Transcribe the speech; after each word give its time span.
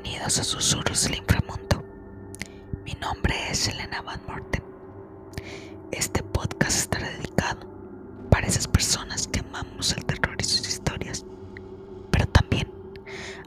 Bienvenidos 0.00 0.38
a 0.38 0.44
Susurros 0.44 1.02
del 1.02 1.16
Inframundo. 1.16 1.82
Mi 2.84 2.92
nombre 3.00 3.34
es 3.50 3.66
Elena 3.66 4.00
Van 4.00 4.20
Morten. 4.28 4.62
Este 5.90 6.22
podcast 6.22 6.78
estará 6.78 7.08
dedicado 7.10 7.66
para 8.30 8.46
esas 8.46 8.68
personas 8.68 9.26
que 9.26 9.40
amamos 9.40 9.92
el 9.96 10.04
terror 10.04 10.36
y 10.38 10.44
sus 10.44 10.68
historias, 10.68 11.26
pero 12.12 12.26
también 12.26 12.70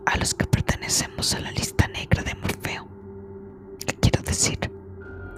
a 0.06 0.18
los 0.18 0.34
que 0.34 0.46
pertenecemos 0.46 1.34
a 1.36 1.40
la 1.40 1.52
lista 1.52 1.88
negra 1.88 2.22
de 2.22 2.36
Morfeo. 2.36 2.86
¿Qué 3.88 3.96
quiero 3.96 4.22
decir? 4.22 4.60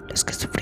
Los 0.08 0.24
que 0.24 0.32
sufrimos 0.32 0.53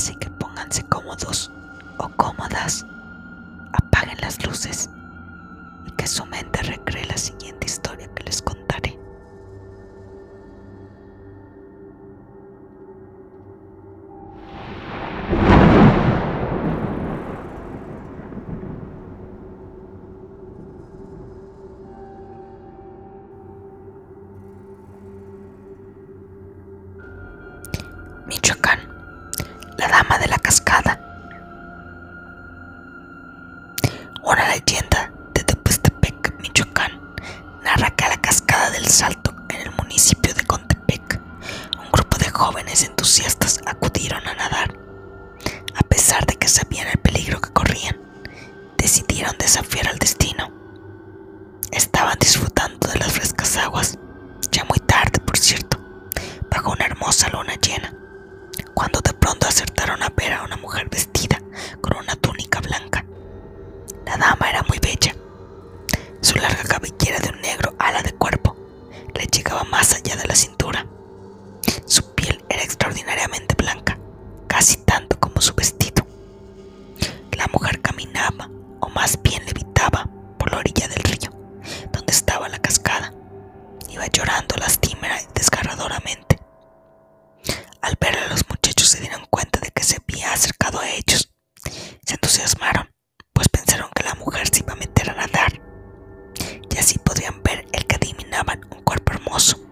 Así 0.00 0.29
entusiastas 43.30 43.60
acudieron 43.66 44.26
a 44.26 44.34
nadar. 44.34 44.76
A 45.74 45.82
pesar 45.88 46.26
de 46.26 46.34
que 46.34 46.48
sabían 46.48 46.88
el 46.88 46.98
peligro 46.98 47.40
que 47.40 47.52
corrían, 47.52 47.96
decidieron 48.76 49.36
desafiar 49.38 49.88
al 49.88 49.98
destino. 49.98 50.50
Estaban 51.70 52.18
disfrutando 52.18 52.88
de 52.88 52.98
las 52.98 53.12
frescas 53.12 53.56
aguas, 53.56 53.98
ya 54.50 54.64
muy 54.64 54.78
tarde, 54.80 55.20
por 55.20 55.38
cierto, 55.38 55.78
bajo 56.50 56.72
una 56.72 56.86
hermosa 56.86 57.28
luna 57.28 57.54
llena 57.54 57.94
cuando 58.74 59.00
de 59.00 59.12
pronto 59.12 59.46
acertaron 59.46 60.02
a 60.02 60.08
ver 60.16 60.32
a 60.32 60.42
una 60.44 60.56
mujer 60.56 60.88
vestida 60.90 61.40
con 61.80 61.96
una 61.96 62.16
túnica 62.16 62.60
blanca. 62.60 63.04
La 64.06 64.16
dama 64.16 64.48
era 64.48 64.62
muy 64.68 64.78
bella. 64.78 65.14
Su 66.20 66.36
larga 66.36 66.64
cabellera 66.64 67.18
de 67.20 67.28
un 67.28 67.40
negro 67.40 67.74
ala 67.78 68.02
de 68.02 68.12
cuerpo 68.12 68.56
le 69.14 69.26
llegaba 69.26 69.64
más 69.64 69.94
allá 69.94 70.16
de 70.16 70.26
la 70.26 70.34
cintura. 70.34 70.86
Era 72.50 72.64
extraordinariamente 72.64 73.54
blanca, 73.54 73.96
casi 74.48 74.78
tanto 74.78 75.18
como 75.20 75.40
su 75.40 75.54
vestido. 75.54 76.04
La 77.38 77.46
mujer 77.46 77.80
caminaba, 77.80 78.50
o 78.80 78.88
más 78.88 79.22
bien 79.22 79.46
levitaba, 79.46 80.10
por 80.36 80.50
la 80.50 80.58
orilla 80.58 80.88
del 80.88 81.02
río, 81.04 81.30
donde 81.92 82.12
estaba 82.12 82.48
la 82.48 82.58
cascada. 82.58 83.14
Iba 83.88 84.06
llorando 84.08 84.56
lastimera 84.56 85.22
y 85.22 85.26
desgarradoramente. 85.32 86.40
Al 87.82 87.96
ver 88.00 88.16
a 88.18 88.28
los 88.28 88.44
muchachos 88.48 88.88
se 88.88 89.00
dieron 89.00 89.24
cuenta 89.30 89.60
de 89.60 89.70
que 89.70 89.84
se 89.84 89.96
había 90.02 90.32
acercado 90.32 90.80
a 90.80 90.90
ellos. 90.90 91.32
Se 92.04 92.14
entusiasmaron, 92.14 92.90
pues 93.32 93.48
pensaron 93.48 93.90
que 93.94 94.02
la 94.02 94.14
mujer 94.16 94.48
se 94.48 94.60
iba 94.60 94.72
a 94.72 94.76
meter 94.76 95.08
a 95.10 95.14
nadar. 95.14 95.62
Y 96.68 96.76
así 96.78 96.98
podrían 96.98 97.42
ver 97.44 97.64
el 97.72 97.86
que 97.86 97.94
adivinaban 97.96 98.60
un 98.70 98.82
cuerpo 98.82 99.12
hermoso. 99.12 99.69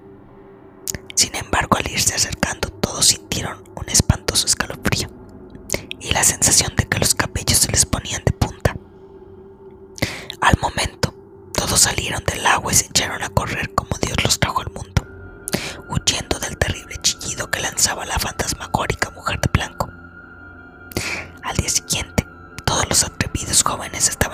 Sin 1.18 1.34
embargo, 1.34 1.76
al 1.76 1.90
irse 1.90 2.14
acercando, 2.14 2.68
todos 2.68 3.06
sintieron 3.06 3.64
un 3.74 3.88
espantoso 3.88 4.46
escalofrío 4.46 5.08
y 5.98 6.12
la 6.12 6.22
sensación 6.22 6.72
de 6.76 6.86
que 6.86 7.00
los 7.00 7.16
cabellos 7.16 7.58
se 7.58 7.72
les 7.72 7.84
ponían 7.86 8.22
de 8.24 8.30
punta. 8.30 8.76
Al 10.40 10.56
momento, 10.60 11.12
todos 11.52 11.80
salieron 11.80 12.22
del 12.22 12.46
agua 12.46 12.70
y 12.70 12.76
se 12.76 12.86
echaron 12.86 13.20
a 13.24 13.30
correr 13.30 13.74
como 13.74 13.98
Dios 14.00 14.16
los 14.22 14.38
trajo 14.38 14.60
al 14.60 14.70
mundo, 14.70 15.04
huyendo 15.88 16.38
del 16.38 16.56
terrible 16.56 16.96
chillido 17.02 17.50
que 17.50 17.62
lanzaba 17.62 18.06
la 18.06 18.20
fantasmagórica 18.20 19.10
mujer 19.10 19.40
de 19.40 19.50
blanco. 19.52 19.90
Al 21.42 21.56
día 21.56 21.68
siguiente, 21.68 22.28
todos 22.64 22.88
los 22.88 23.02
atrevidos 23.02 23.64
jóvenes 23.64 24.08
estaban 24.08 24.27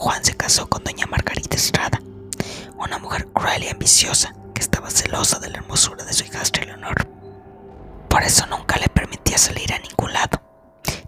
Juan 0.00 0.24
se 0.24 0.36
casó 0.36 0.68
con 0.68 0.84
doña 0.84 1.06
Margarita 1.06 1.56
Estrada, 1.56 2.00
una 2.76 2.98
mujer 2.98 3.26
cruel 3.32 3.64
y 3.64 3.68
ambiciosa 3.68 4.32
que 4.54 4.60
estaba 4.60 4.90
celosa 4.90 5.40
de 5.40 5.50
la 5.50 5.58
hermosura 5.58 6.04
de 6.04 6.12
su 6.12 6.24
hijastra 6.24 6.64
Leonor. 6.64 7.08
Por 8.08 8.22
eso 8.22 8.46
nunca 8.46 8.76
le 8.78 8.88
permitía 8.88 9.36
salir 9.38 9.72
a 9.72 9.78
ningún 9.80 10.12
lado, 10.12 10.40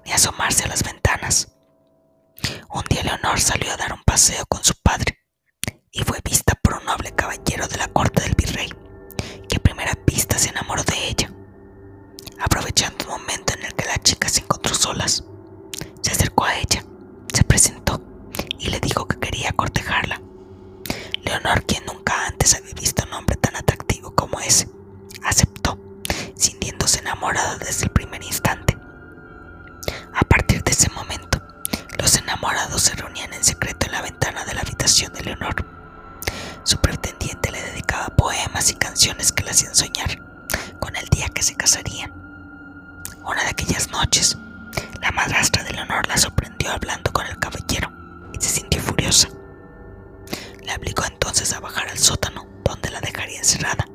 ni 0.04 0.10
asomarse 0.10 0.64
a 0.64 0.66
las 0.66 0.82
ventanas. 0.82 1.52
Un 2.68 2.82
día 2.90 3.04
Leonor 3.04 3.40
salió 3.40 3.72
a 3.72 3.76
dar 3.76 3.92
un 3.92 4.02
paseo 4.02 4.44
con 4.46 4.64
su 4.64 4.74
padre 4.82 5.20
y 5.92 6.02
fue 6.02 6.18
vista 6.24 6.54
por 6.60 6.74
un 6.74 6.84
noble 6.84 7.12
caballero 7.12 7.68
de 7.68 7.76
la 7.76 7.86
corte 7.86 8.22
del 8.22 8.34
virrey, 8.34 8.70
que 9.48 9.56
a 9.56 9.62
primera 9.62 9.92
vista 10.04 10.36
se 10.36 10.48
enamoró 10.48 10.82
de 10.82 11.08
ella. 11.08 11.32
Aprovechando 12.40 13.04
un 13.04 13.20
momento 13.20 13.54
en 13.54 13.66
el 13.66 13.74
que 13.74 13.86
las 13.86 14.00
chicas 14.00 14.32
se 14.32 14.40
encontró 14.40 14.74
solas, 14.74 15.22
se 16.02 16.10
acercó 16.10 16.44
a 16.44 16.56
ella, 16.56 16.84
y 18.60 18.68
le 18.68 18.78
dijo 18.80 19.08
que 19.08 19.18
quería 19.18 19.52
cortejarla. 19.52 20.20
Leonor, 21.24 21.64
quien 21.64 21.84
nunca 21.86 22.26
antes 22.26 22.54
había 22.54 22.74
visto 22.74 23.04
un 23.06 23.14
hombre 23.14 23.36
tan 23.36 23.56
atractivo 23.56 24.14
como 24.14 24.38
ese, 24.40 24.68
aceptó, 25.24 25.78
sintiéndose 26.36 26.98
enamorada 27.00 27.56
desde 27.56 27.84
el 27.84 27.90
primer 27.90 28.22
instante. 28.22 28.76
A 30.14 30.20
partir 30.24 30.62
de 30.62 30.72
ese 30.72 30.90
momento, 30.90 31.40
los 31.98 32.16
enamorados 32.16 32.82
se 32.82 32.94
reunían 32.96 33.32
en 33.32 33.44
secreto 33.44 33.86
en 33.86 33.92
la 33.92 34.02
ventana 34.02 34.44
de 34.44 34.54
la 34.54 34.60
habitación 34.60 35.12
de 35.14 35.22
Leonor. 35.22 35.54
Su 36.64 36.78
pretendiente 36.78 37.50
le 37.50 37.62
dedicaba 37.62 38.08
poemas 38.08 38.70
y 38.70 38.74
canciones 38.74 39.32
que 39.32 39.44
le 39.44 39.50
hacían 39.50 39.74
soñar 39.74 40.22
con 40.78 40.94
el 40.96 41.06
día 41.08 41.28
que 41.28 41.42
se 41.42 41.56
casarían. 41.56 42.12
Una 43.24 43.42
de 43.42 43.50
aquellas 43.50 43.90
noches, 43.90 44.36
la 45.00 45.12
madrastra 45.12 45.64
de 45.64 45.72
Leonor 45.72 46.06
la 46.08 46.18
sorprendió 46.18 46.70
hablando 46.72 47.12
con 47.12 47.26
el 47.26 47.38
caballero 47.38 47.99
se 48.40 48.48
sintió 48.48 48.80
furiosa. 48.80 49.28
Le 50.62 50.74
obligó 50.74 51.04
entonces 51.04 51.52
a 51.52 51.60
bajar 51.60 51.88
al 51.88 51.98
sótano, 51.98 52.46
donde 52.64 52.90
la 52.90 53.00
dejaría 53.00 53.38
encerrada, 53.38 53.86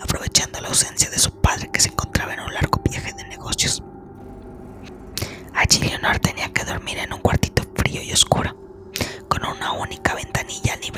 aprovechando 0.00 0.60
la 0.60 0.68
ausencia 0.68 1.10
de 1.10 1.18
su 1.18 1.32
padre 1.40 1.70
que 1.72 1.80
se 1.80 1.88
encontraba 1.88 2.34
en 2.34 2.40
un 2.40 2.54
largo 2.54 2.80
viaje 2.88 3.12
de 3.12 3.24
negocios. 3.24 3.82
Allí 5.54 5.78
Leonor 5.80 6.18
tenía 6.18 6.52
que 6.52 6.64
dormir 6.64 6.98
en 6.98 7.12
un 7.12 7.20
cuartito 7.20 7.64
frío 7.76 8.02
y 8.02 8.12
oscuro, 8.12 8.56
con 9.28 9.44
una 9.44 9.72
única 9.72 10.14
ventanilla 10.14 10.74
al 10.74 10.80
nivel 10.80 10.93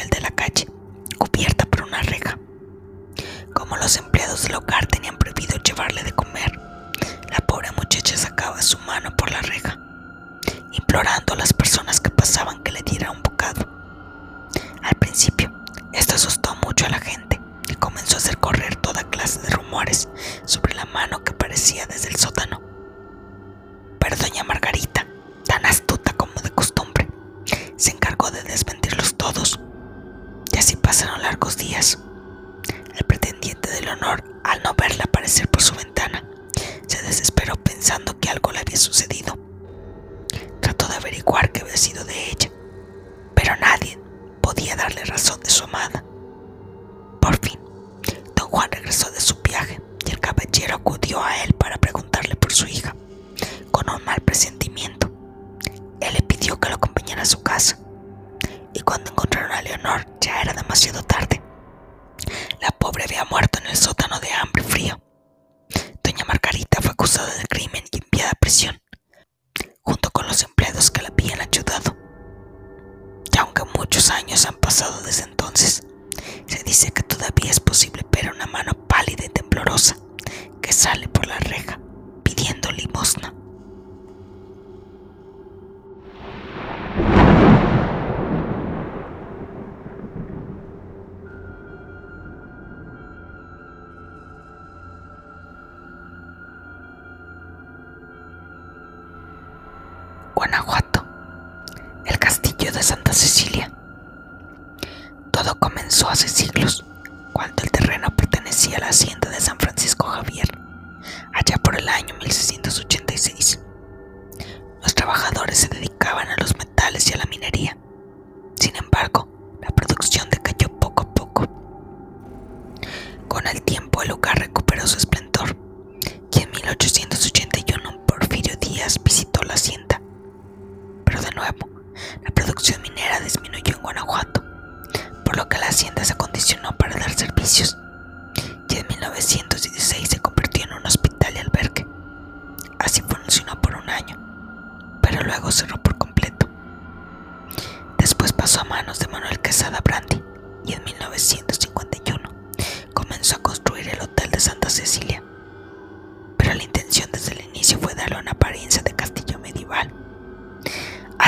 sale. 80.87 81.16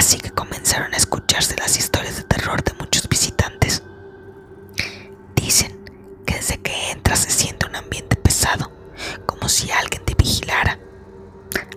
así 0.08 0.16
que 0.20 0.30
comenzaron 0.30 0.94
a 0.94 0.96
escucharse 0.96 1.54
las 1.58 1.76
historias 1.76 2.16
de 2.16 2.22
terror 2.22 2.64
de 2.64 2.72
muchos 2.80 3.06
visitantes. 3.10 3.82
Dicen 5.34 5.78
que 6.24 6.36
desde 6.36 6.56
que 6.62 6.92
entras 6.92 7.18
se 7.18 7.30
siente 7.30 7.66
un 7.66 7.76
ambiente 7.76 8.16
pesado, 8.16 8.72
como 9.26 9.50
si 9.50 9.70
alguien 9.70 10.02
te 10.06 10.14
vigilara. 10.14 10.78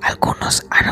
Algunos 0.01 0.66
han 0.69 0.88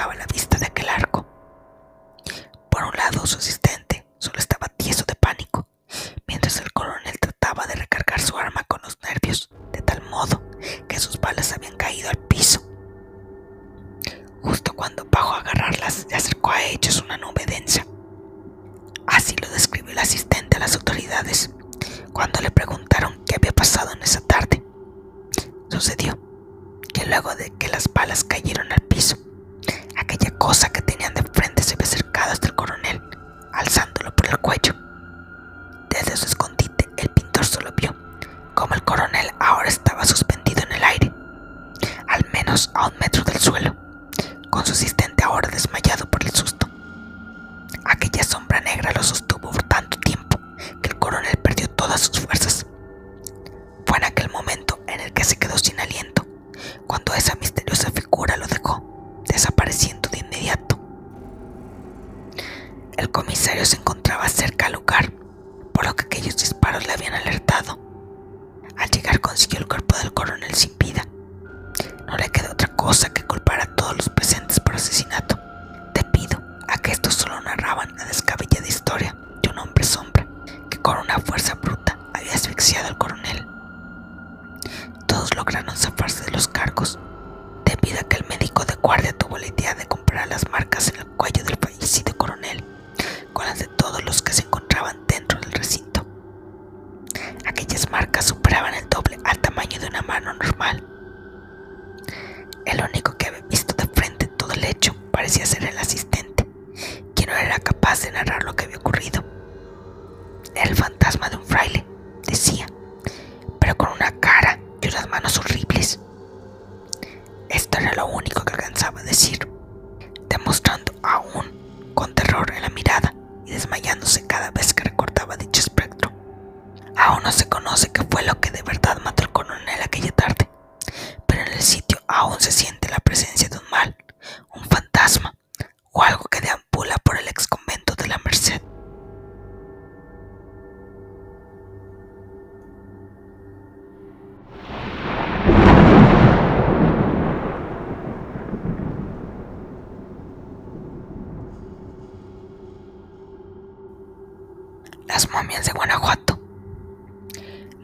cagaba 0.00 0.14
la 0.14 0.26
pista. 0.26 0.49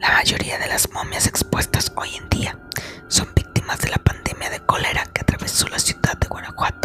La 0.07 0.13
mayoría 0.13 0.57
de 0.57 0.67
las 0.67 0.89
momias 0.93 1.27
expuestas 1.27 1.91
hoy 1.95 2.15
en 2.15 2.29
día 2.29 2.57
son 3.09 3.27
víctimas 3.35 3.79
de 3.79 3.89
la 3.89 3.97
pandemia 3.97 4.49
de 4.49 4.61
cólera 4.61 5.05
que 5.07 5.19
atravesó 5.19 5.67
la 5.67 5.79
ciudad 5.79 6.17
de 6.17 6.27
Guanajuato. 6.27 6.76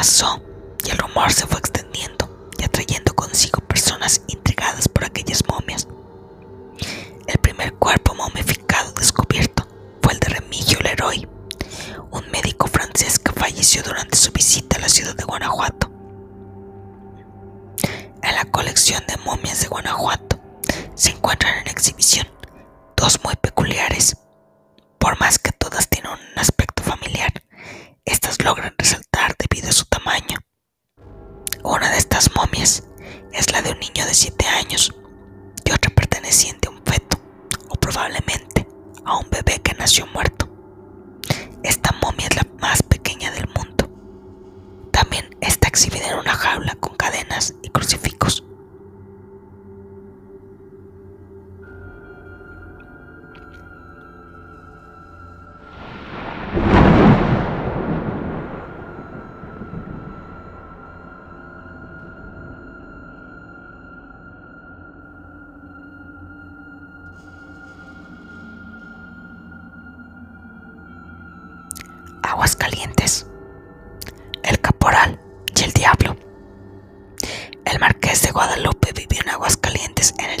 pasó 0.00 0.42
y 0.82 0.88
el 0.88 0.96
rumor 0.96 1.30
se 1.30 1.46
fue 1.46 1.58
extendiendo 1.58 2.48
y 2.58 2.64
atrayendo 2.64 3.12
consigo 3.12 3.60
personas 3.60 4.22
intrigadas 4.28 4.88
por 4.88 5.04
aquellas 5.04 5.46
momias. 5.46 5.86
El 7.26 7.38
primer 7.42 7.74
cuerpo 7.74 8.14
momificado 8.14 8.92
descubierto 8.92 9.68
fue 10.00 10.14
el 10.14 10.20
de 10.20 10.28
Remigio 10.28 10.78
Leroy, 10.80 11.28
un 12.12 12.30
médico 12.30 12.66
francés 12.66 13.18
que 13.18 13.32
falleció 13.32 13.82
durante 13.82 14.16
su 14.16 14.32
visita 14.32 14.78
a 14.78 14.80
la 14.80 14.88
ciudad 14.88 15.14
de 15.14 15.24
Guanajuato. 15.24 15.90
En 18.22 18.34
la 18.36 18.46
colección 18.46 19.04
de 19.06 19.18
momias 19.18 19.60
de 19.60 19.68
Guanajuato 19.68 20.40
se 20.94 21.10
encuentran 21.10 21.58
en 21.58 21.68
exhibición 21.68 22.26
dos 22.96 23.22
muy 23.22 23.36
peculiares, 23.36 24.16
por 24.98 25.20
más 25.20 25.38
que 25.38 25.52
todas 25.52 25.90
tienen 25.90 26.12
un 26.12 26.38
aspecto 26.38 26.82
familiar. 26.82 27.39
Estas 28.04 28.42
logran 28.42 28.74
resaltar 28.78 29.34
debido 29.38 29.68
a 29.68 29.72
su 29.72 29.84
tamaño. 29.86 30.38
Una 31.62 31.90
de 31.90 31.98
estas 31.98 32.30
momias 32.34 32.84
es 33.32 33.52
la 33.52 33.62
de 33.62 33.72
un 33.72 33.78
niño 33.80 34.04
de 34.06 34.14
7 34.14 34.46
años 34.46 34.94
y 35.64 35.72
otra 35.72 35.94
perteneciente 35.94 36.68
a 36.68 36.70
un 36.70 36.82
feto 36.84 37.18
o 37.68 37.74
probablemente 37.76 38.66
a 39.04 39.18
un 39.18 39.28
bebé 39.30 39.60
que 39.62 39.74
nació 39.74 40.06
muerto. 40.08 40.48
Esta 41.62 41.92
momia 42.02 42.26
es 42.28 42.36
la 42.36 42.46
más 42.60 42.82
pequeña 42.82 43.30
del 43.32 43.46
mundo. 43.48 43.90
También 44.90 45.36
está 45.40 45.68
exhibida 45.68 46.08
en 46.10 46.18
una 46.18 46.34
jaula 46.34 46.74
con 46.76 46.96
cadenas 46.96 47.54
y 47.62 47.68
crucifijos. 47.68 48.44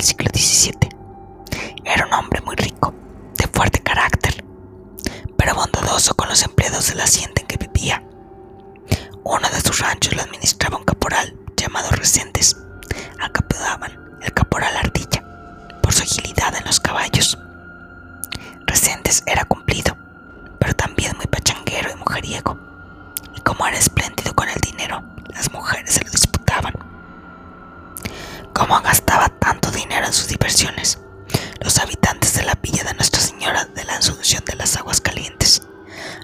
en 0.00 0.02
el 0.02 0.04
siglo 0.04 0.30
XVII. 0.34 0.88
Era 1.84 2.06
un 2.06 2.12
hombre 2.14 2.40
muy 2.42 2.56
rico, 2.56 2.94
de 3.36 3.46
fuerte 3.48 3.80
carácter, 3.80 4.42
pero 5.36 5.54
bondadoso 5.54 6.14
con 6.14 6.28
los 6.28 6.42
empleados 6.42 6.88
de 6.88 6.94
la 6.94 7.04
hacienda 7.04 7.42
en 7.42 7.46
que 7.46 7.58
vivía. 7.58 8.02
Uno 9.24 9.48
de 9.50 9.60
sus 9.60 9.78
ranchos 9.80 10.14
lo 10.16 10.22
administraba 10.22 10.78
un 10.78 10.84
caporal 10.84 11.36
llamado 11.56 11.90
Reséndez, 11.90 12.56
al 13.18 13.30
que 13.32 13.40
el 14.22 14.32
caporal 14.32 14.74
Ardilla, 14.76 15.22
por 15.82 15.92
su 15.92 16.02
agilidad 16.02 16.54
en 16.56 16.64
los 16.64 16.80
caballos. 16.80 17.38
Reséndez 18.66 19.22
era 19.26 19.44
cumplido, 19.44 19.96
pero 20.58 20.74
también 20.74 21.14
muy 21.16 21.26
pachanguero 21.26 21.90
y 21.90 21.96
mujeriego, 21.96 22.58
y 23.36 23.40
como 23.40 23.66
era 23.66 23.76
espléndido 23.76 24.34
con 24.34 24.48
el 24.48 24.60
dinero, 24.60 25.02
las 25.28 25.52
mujeres 25.52 25.92
se 25.92 26.04
lo 26.04 26.10
disputaban. 26.10 26.72
Como 28.60 28.78
gastaba 28.82 29.30
tanto 29.30 29.70
dinero 29.70 30.04
en 30.04 30.12
sus 30.12 30.28
diversiones, 30.28 30.98
los 31.62 31.78
habitantes 31.78 32.34
de 32.34 32.42
la 32.42 32.56
villa 32.56 32.84
de 32.84 32.92
Nuestra 32.92 33.18
Señora 33.18 33.64
de 33.64 33.84
la 33.84 33.96
Asunción 33.96 34.44
de 34.44 34.54
las 34.54 34.76
Aguas 34.76 35.00
Calientes 35.00 35.62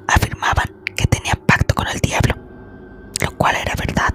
afirmaban 0.07 0.71
que 0.95 1.07
tenía 1.07 1.33
pacto 1.47 1.75
con 1.75 1.89
el 1.89 1.99
diablo, 1.99 2.35
lo 3.23 3.35
cual 3.39 3.57
era 3.57 3.75
verdad. 3.75 4.13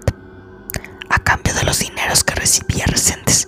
A 1.09 1.17
cambio 1.23 1.55
de 1.55 1.63
los 1.63 1.79
dineros 1.79 2.23
que 2.23 2.35
recibía 2.35 2.85
Reséndez, 2.85 3.47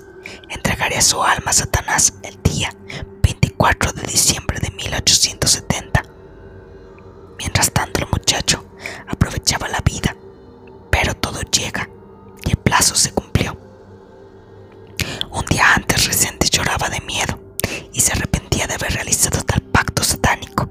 entregaría 0.49 1.03
su 1.03 1.23
alma 1.23 1.51
a 1.51 1.53
Satanás 1.53 2.15
el 2.23 2.41
día 2.41 2.75
24 3.21 3.91
de 3.91 4.01
diciembre 4.07 4.57
de 4.59 4.71
1870. 4.71 6.01
Mientras 7.37 7.71
tanto 7.71 8.01
el 8.01 8.09
muchacho 8.09 8.65
aprovechaba 9.07 9.67
la 9.69 9.81
vida, 9.81 10.15
pero 10.89 11.13
todo 11.13 11.41
llega 11.41 11.87
y 12.43 12.49
el 12.49 12.57
plazo 12.57 12.95
se 12.95 13.11
cumplió. 13.11 13.62
Un 15.31 15.45
día 15.45 15.73
antes 15.75 16.05
Reséndez 16.05 16.49
lloraba 16.51 16.89
de 16.89 17.01
miedo 17.01 17.39
y 17.91 18.01
se 18.01 18.13
arrepentía 18.13 18.67
de 18.67 18.75
haber 18.75 18.93
realizado 18.93 19.41
tal 19.43 19.61
pacto 19.61 20.03
satánico. 20.03 20.69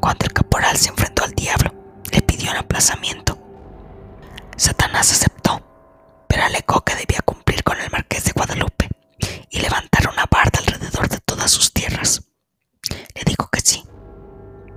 Cuando 0.00 0.26
el 0.26 0.32
caporal 0.32 0.76
se 0.76 0.90
enfrentó 0.90 1.24
al 1.24 1.32
diablo, 1.32 1.72
le 2.12 2.22
pidió 2.22 2.50
un 2.50 2.58
aplazamiento. 2.58 3.38
Satanás 4.56 5.12
aceptó, 5.12 5.60
pero 6.28 6.44
alegó 6.44 6.80
que 6.82 6.94
debía 6.94 7.20
cumplir 7.24 7.62
con 7.62 7.80
el 7.80 7.90
marqués 7.90 8.24
de 8.24 8.32
Guadalupe 8.32 8.88
y 9.50 9.60
levantar 9.60 10.08
una 10.08 10.26
barda 10.30 10.58
alrededor 10.60 11.08
de 11.08 11.18
todas 11.18 11.50
sus 11.50 11.72
tierras. 11.72 12.22
Le 13.14 13.22
dijo 13.24 13.48
que 13.50 13.60
sí. 13.60 13.84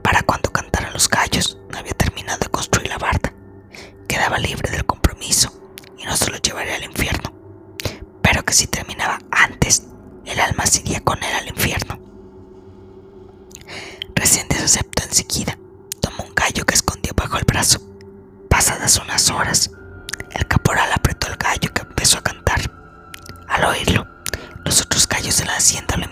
Para 0.03 0.21
cuando 0.23 0.51
cantaran 0.51 0.93
los 0.93 1.09
gallos, 1.09 1.57
no 1.71 1.77
había 1.77 1.93
terminado 1.93 2.39
de 2.39 2.49
construir 2.49 2.87
la 2.89 2.97
barda. 2.97 3.33
Quedaba 4.07 4.37
libre 4.39 4.71
del 4.71 4.85
compromiso 4.85 5.51
y 5.97 6.05
no 6.05 6.15
se 6.15 6.31
lo 6.31 6.37
llevaría 6.37 6.75
al 6.75 6.83
infierno, 6.83 7.26
que 8.47 8.53
si 8.53 8.65
terminaba 8.65 9.19
antes 9.29 9.83
el 10.25 10.39
alma 10.39 10.65
se 10.65 10.79
iría 10.79 11.01
con 11.01 11.21
él 11.21 11.35
al 11.35 11.49
infierno. 11.49 11.99
Recién 14.15 14.47
aceptó 14.67 15.03
enseguida. 15.03 15.57
Tomó 16.01 16.23
un 16.23 16.33
gallo 16.33 16.65
que 16.65 16.73
escondió 16.73 17.13
bajo 17.15 17.37
el 17.37 17.43
brazo. 17.45 17.79
Pasadas 18.49 18.97
unas 18.99 19.29
horas, 19.29 19.71
el 20.31 20.47
caporal 20.47 20.89
apretó 20.93 21.27
el 21.27 21.35
gallo 21.35 21.73
que 21.73 21.81
empezó 21.81 22.19
a 22.19 22.23
cantar. 22.23 22.59
Al 23.47 23.65
oírlo, 23.65 24.07
los 24.63 24.81
otros 24.81 25.07
gallos 25.07 25.37
de 25.37 25.45
la 25.45 25.57
hacienda 25.57 25.97
lo 25.97 26.05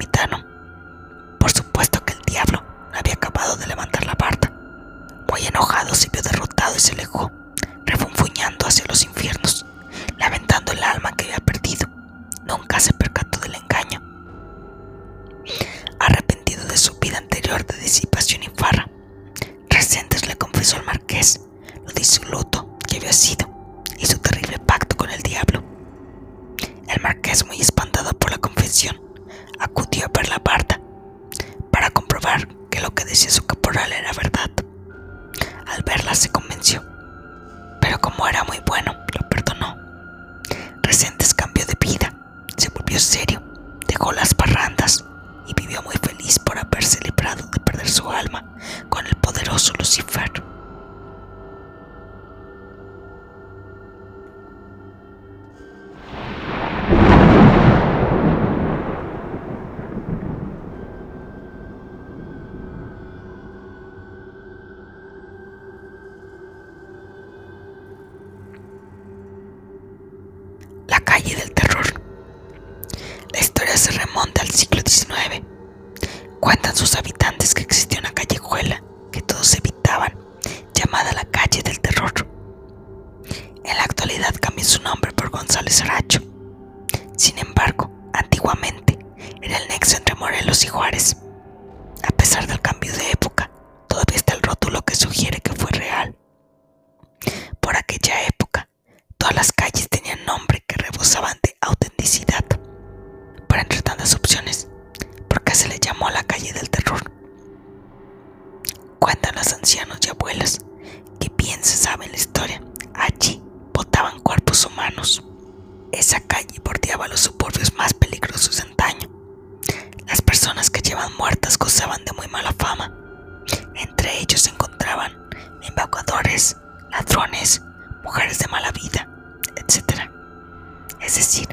Es 131.15 131.28
decir, 131.28 131.47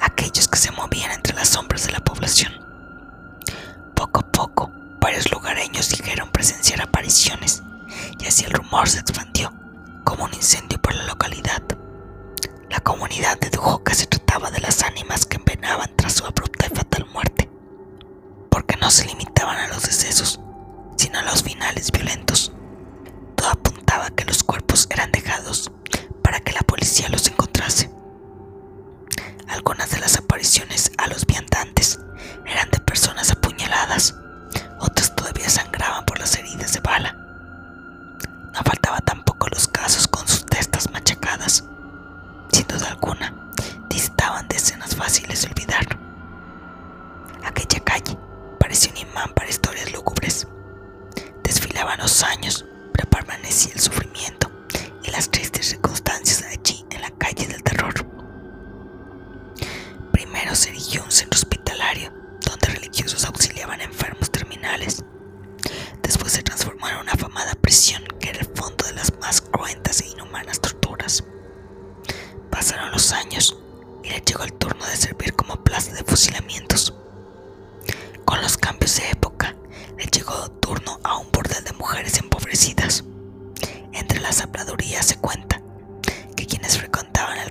aquellos 0.00 0.48
que 0.48 0.56
se 0.56 0.70
movían 0.70 1.10
entre 1.10 1.34
las 1.34 1.50
sombras 1.50 1.84
de 1.84 1.92
la 1.92 2.00
población. 2.00 2.50
Poco 3.94 4.20
a 4.20 4.32
poco, 4.32 4.72
varios 5.02 5.30
lugareños 5.30 5.90
dijeron 5.90 6.30
presenciar 6.30 6.80
apariciones 6.80 7.62
y 8.18 8.24
así 8.26 8.46
el 8.46 8.52
rumor 8.52 8.88
se 8.88 9.00
expandió 9.00 9.52
como 10.02 10.24
un 10.24 10.32
incendio 10.32 10.80
por 10.80 10.94
la 10.94 11.04
localidad. 11.04 11.60
La 12.70 12.80
comunidad 12.80 13.38
dedujo 13.38 13.84
que 13.84 13.94
se 13.94 14.06
trataba 14.06 14.50
de 14.50 14.60
las 14.60 14.82
ánimas 14.82 15.26
que 15.26 15.36
envenaban 15.36 15.94
tras 15.94 16.14
su 16.14 16.24
abrupta 16.24 16.68
y 16.72 16.74
fatal 16.74 17.04
muerte, 17.12 17.50
porque 18.50 18.78
no 18.78 18.90
se 18.90 19.04
limitaban 19.04 19.58
a 19.58 19.68
los 19.68 19.82
decesos, 19.82 20.40
sino 20.96 21.18
a 21.18 21.22
los 21.24 21.42
finales 21.42 21.92
violentos. 21.92 22.50
Todo 23.36 23.50
apuntaba 23.50 24.08
que 24.08 24.24
los 24.24 24.42
cuerpos 24.42 24.86
eran 24.88 25.12
dejados 25.12 25.70
para 26.22 26.40
que 26.40 26.52
la 26.52 26.62
policía 26.62 27.10
los 27.10 27.26
encontrase. 27.28 27.90
Algunas 29.52 29.90
de 29.90 30.00
las 30.00 30.16
apariciones 30.16 30.90
a 30.96 31.08
los 31.08 31.26
viandantes 31.26 32.00
eran 32.46 32.70
de 32.70 32.80
personas 32.80 33.30
apuñaladas, 33.30 34.14
otras 34.80 35.14
todavía 35.14 35.50
sangraban 35.50 36.06
por 36.06 36.18
las 36.18 36.38
heridas 36.38 36.72
de 36.72 36.80
bala. 36.80 37.12
No 38.54 38.60
faltaba 38.64 39.00
tampoco 39.02 39.48
los 39.48 39.68
casos 39.68 40.08
con 40.08 40.26
sus 40.26 40.46
testas 40.46 40.90
machacadas. 40.90 41.64
Sin 42.50 42.66
duda 42.66 42.88
alguna, 42.88 43.34
distaban 43.90 44.48
de 44.48 44.56
escenas 44.56 44.96
fáciles 44.96 45.42
de 45.42 45.48
olvidar. 45.48 45.98
Aquella 47.44 47.80
calle 47.80 48.16
parecía 48.58 48.90
un 48.92 48.96
imán 49.08 49.34
para 49.34 49.50
historias 49.50 49.92
lúgubres. 49.92 50.48
Desfilaban 51.44 51.98
los 51.98 52.22
años, 52.22 52.64
pero 52.94 53.08
permanecía 53.10 53.74
el 53.74 53.80
sufrimiento 53.80 54.50
y 55.02 55.10
las 55.10 55.30
tristes 55.30 55.66
circunstancias 55.66 56.42
allí 56.50 56.86
en 56.90 57.02
la 57.02 57.10
calle 57.10 57.46
del 57.46 57.61
Romero 60.32 60.54
se 60.54 60.70
dirigió 60.70 61.02
a 61.02 61.04
un 61.04 61.12
centro 61.12 61.36
hospitalario 61.36 62.10
donde 62.40 62.68
religiosos 62.68 63.26
auxiliaban 63.26 63.82
a 63.82 63.84
enfermos 63.84 64.30
terminales. 64.30 65.04
Después 66.02 66.32
se 66.32 66.42
transformó 66.42 66.88
en 66.88 66.96
una 66.96 67.12
afamada 67.12 67.52
prisión 67.54 68.02
que 68.18 68.30
era 68.30 68.40
el 68.40 68.46
fondo 68.46 68.86
de 68.86 68.94
las 68.94 69.12
más 69.20 69.42
cruentas 69.42 70.00
e 70.00 70.08
inhumanas 70.08 70.58
torturas. 70.58 71.22
Pasaron 72.50 72.92
los 72.92 73.12
años 73.12 73.58
y 74.02 74.08
le 74.08 74.22
llegó 74.22 74.44
el 74.44 74.54
turno 74.54 74.86
de 74.86 74.96
servir 74.96 75.34
como 75.34 75.62
plaza 75.62 75.92
de 75.92 76.02
fusilamientos. 76.02 76.94
Con 78.24 78.40
los 78.40 78.56
cambios 78.56 78.96
de 78.96 79.10
época, 79.10 79.54
le 79.98 80.06
llegó 80.06 80.50
turno 80.62 80.98
a 81.04 81.18
un 81.18 81.30
bordel 81.30 81.62
de 81.62 81.74
mujeres 81.74 82.16
empobrecidas. 82.16 83.04
Entre 83.92 84.18
las 84.18 84.40
habladurías 84.40 85.04
se 85.04 85.16
cuenta 85.18 85.60
que 86.34 86.46
quienes 86.46 86.78
frecuentaban 86.78 87.36
el 87.36 87.50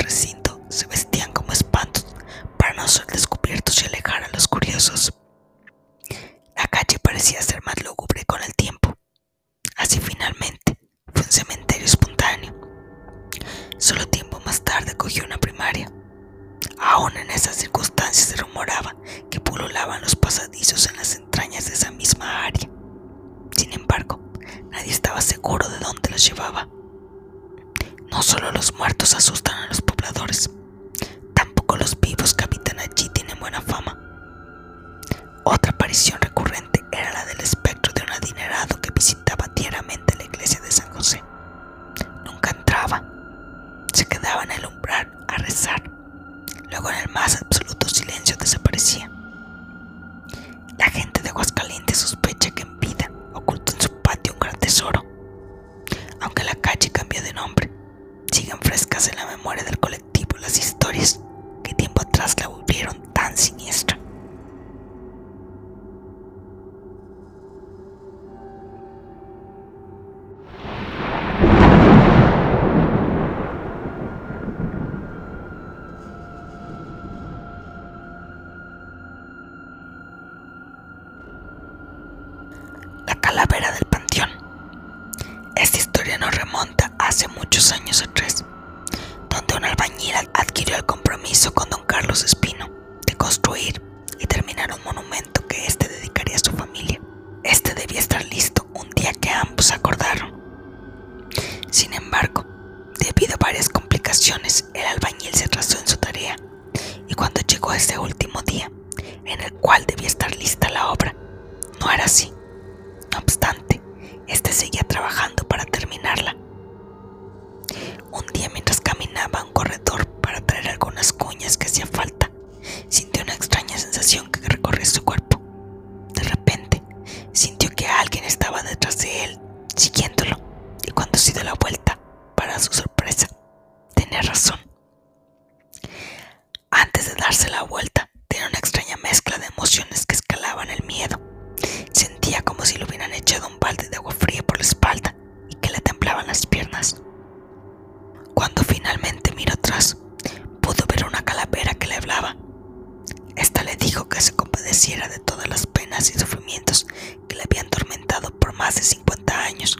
padeciera 154.81 155.07
de 155.09 155.19
todas 155.19 155.47
las 155.47 155.67
penas 155.67 156.09
y 156.09 156.17
sufrimientos 156.17 156.87
que 157.27 157.35
le 157.35 157.43
habían 157.43 157.67
atormentado 157.67 158.31
por 158.39 158.51
más 158.55 158.73
de 158.73 158.81
50 158.81 159.43
años 159.43 159.77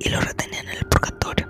y 0.00 0.08
lo 0.08 0.20
retenían 0.20 0.66
en 0.68 0.78
el 0.78 0.86
purgatorio, 0.86 1.48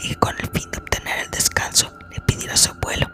y 0.00 0.08
que 0.10 0.16
con 0.16 0.34
el 0.38 0.50
fin 0.50 0.70
de 0.70 0.76
obtener 0.76 1.18
el 1.20 1.30
descanso 1.30 1.90
le 2.10 2.20
pidiera 2.20 2.52
a 2.52 2.58
su 2.58 2.72
abuelo 2.72 3.05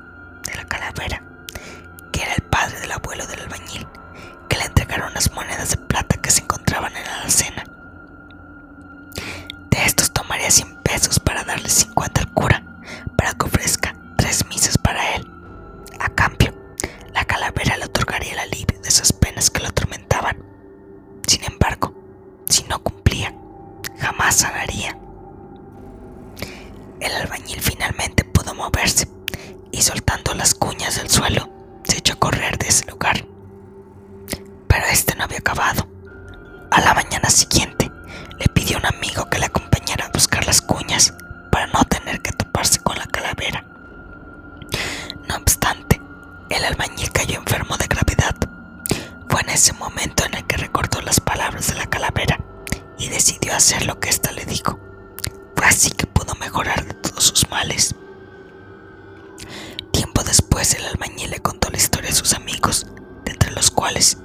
británicos, 62.62 62.86
de 63.24 63.32
entre 63.32 63.50
los 63.52 63.70
cuales 63.70 64.18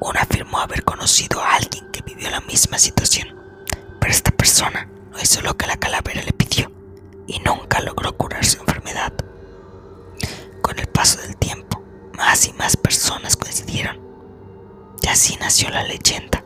uno 0.00 0.18
afirmó 0.20 0.58
haber 0.58 0.84
conocido 0.84 1.40
a 1.40 1.54
alguien 1.54 1.90
que 1.90 2.02
vivió 2.02 2.30
la 2.30 2.40
misma 2.40 2.78
situación, 2.78 3.36
pero 4.00 4.12
esta 4.12 4.30
persona 4.30 4.88
no 5.10 5.20
hizo 5.20 5.40
lo 5.42 5.56
que 5.56 5.66
la 5.66 5.76
calavera 5.76 6.22
le 6.22 6.32
pidió 6.32 6.70
y 7.26 7.38
nunca 7.40 7.80
logró 7.80 8.16
curar 8.16 8.44
su 8.44 8.58
enfermedad. 8.60 9.12
Con 10.62 10.78
el 10.78 10.86
paso 10.88 11.20
del 11.22 11.36
tiempo, 11.36 11.82
más 12.16 12.46
y 12.46 12.52
más 12.54 12.76
personas 12.76 13.36
coincidieron, 13.36 13.98
y 15.02 15.08
así 15.08 15.36
nació 15.40 15.70
la 15.70 15.82
leyenda. 15.82 16.37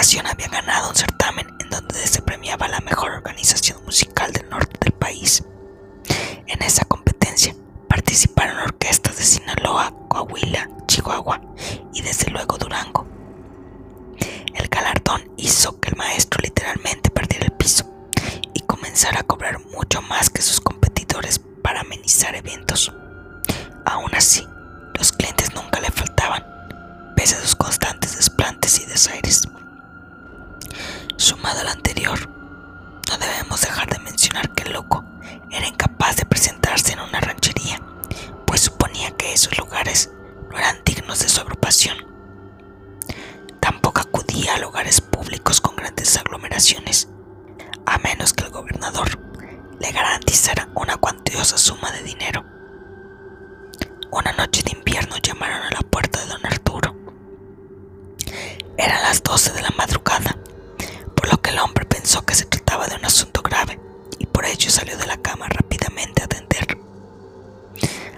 Agrupación 0.00 0.26
había 0.28 0.48
ganado 0.48 0.88
un 0.88 0.96
certamen 0.96 1.46
en 1.60 1.68
donde 1.68 2.06
se 2.06 2.22
premiaba 2.22 2.66
la 2.68 2.80
mejor 2.80 3.10
organización 3.10 3.84
musical 3.84 4.32
del 4.32 4.48
norte 4.48 4.78
del 4.80 4.94
país. 4.94 5.44
En 6.46 6.62
esa 6.62 6.86
competencia 6.86 7.54
participaron 7.86 8.60
orquestas 8.60 9.18
de 9.18 9.24
Sinaloa, 9.24 9.92
Coahuila, 10.08 10.70
Chihuahua 10.86 11.42
y 11.92 12.00
desde 12.00 12.30
luego 12.30 12.56
Durango. 12.56 13.06
El 14.54 14.68
galardón 14.68 15.30
hizo 15.36 15.78
que 15.80 15.90
el 15.90 15.96
maestro 15.96 16.40
literalmente 16.42 17.10
perdiera 17.10 17.44
el 17.44 17.52
piso 17.52 17.84
y 18.54 18.60
comenzara 18.60 19.20
a 19.20 19.24
cobrar 19.24 19.58
mucho 19.66 20.00
más 20.00 20.30
que 20.30 20.40
sus 20.40 20.62
competidores 20.62 21.42
para 21.62 21.82
amenizar 21.82 22.34
eventos. 22.34 22.90
Aún 23.84 24.14
así, 24.14 24.46
los 24.94 25.12
clientes 25.12 25.54
nunca 25.54 25.78
le 25.78 25.90
faltaban, 25.90 26.42
pese 27.16 27.36
a 27.36 27.40
sus 27.42 27.54
constantes 27.54 28.16
desplantes 28.16 28.80
y 28.80 28.86
desaires. 28.86 29.42
Sumado 31.20 31.60
al 31.60 31.68
anterior, 31.68 32.18
no 32.30 33.18
debemos 33.18 33.60
dejar 33.60 33.90
de 33.90 33.98
mencionar 33.98 34.54
que 34.54 34.62
el 34.62 34.72
loco 34.72 35.04
era 35.50 35.68
incapaz 35.68 36.16
de 36.16 36.24
presentarse 36.24 36.94
en 36.94 37.00
una 37.00 37.20
ranchería, 37.20 37.78
pues 38.46 38.62
suponía 38.62 39.10
que 39.18 39.34
esos 39.34 39.58
lugares 39.58 40.10
no 40.50 40.56
eran 40.56 40.82
dignos 40.82 41.18
de 41.18 41.28
su 41.28 41.42
agrupación. 41.42 41.98
Tampoco 43.60 44.00
acudía 44.00 44.54
a 44.54 44.60
lugares 44.60 45.02
públicos 45.02 45.60
con 45.60 45.76
grandes 45.76 46.16
aglomeraciones, 46.16 47.10
a 47.84 47.98
menos 47.98 48.32
que 48.32 48.44
el 48.44 48.50
gobernador 48.50 49.20
le 49.78 49.92
garantizara 49.92 50.70
una 50.74 50.96
cuantiosa 50.96 51.58
suma 51.58 51.92
de 51.92 52.02
dinero. 52.02 52.46
Una 54.10 54.32
noche 54.32 54.62
de 54.62 54.72
invierno 54.72 55.18
llamaron 55.18 55.64
a 55.64 55.70
la 55.70 55.80
puerta 55.80 56.18
de 56.18 56.28
don 56.28 56.46
Arturo. 56.46 56.96
Eran 58.78 59.02
las 59.02 59.22
doce 59.22 59.52
de 59.52 59.60
la 59.60 59.70
madrugada, 59.76 60.34
por 61.20 61.30
lo 61.30 61.42
que 61.42 61.50
el 61.50 61.58
hombre 61.58 61.84
pensó 61.84 62.24
que 62.24 62.34
se 62.34 62.46
trataba 62.46 62.86
de 62.86 62.94
un 62.94 63.04
asunto 63.04 63.42
grave 63.42 63.78
y 64.18 64.24
por 64.24 64.46
ello 64.46 64.70
salió 64.70 64.96
de 64.96 65.06
la 65.06 65.18
cama 65.18 65.48
rápidamente 65.50 66.22
a 66.22 66.24
atender. 66.24 66.78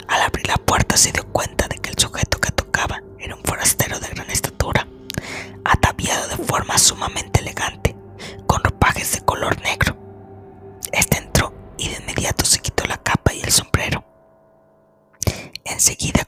Al 0.07 0.23
abrir 0.23 0.47
la 0.47 0.57
puerta 0.57 0.97
se 0.97 1.11
dio 1.11 1.27
cuenta 1.33 1.67
de 1.67 1.79
que 1.79 1.91
el 1.91 1.99
sujeto 1.99 2.39
que 2.39 2.53
tocaba 2.53 3.03
era 3.19 3.35
un 3.35 3.43
forastero 3.43 3.99
de 3.99 4.07
gran 4.07 4.31
estatura, 4.31 4.87
ataviado 5.65 6.29
de 6.29 6.45
forma 6.45 6.79
sumamente 6.79 7.41
elegante, 7.41 7.97
con 8.47 8.63
ropajes 8.63 9.11
de 9.11 9.23
color 9.23 9.61
negro. 9.63 9.97
Este 10.93 11.19
entró 11.19 11.53
y 11.79 11.89
de 11.89 11.97
inmediato 11.97 12.45
se 12.45 12.61
quitó 12.61 12.85
la 12.85 12.99
capa 12.99 13.35
y 13.35 13.41
el 13.41 13.51
sombrero. 13.51 14.05
Enseguida, 15.65 16.22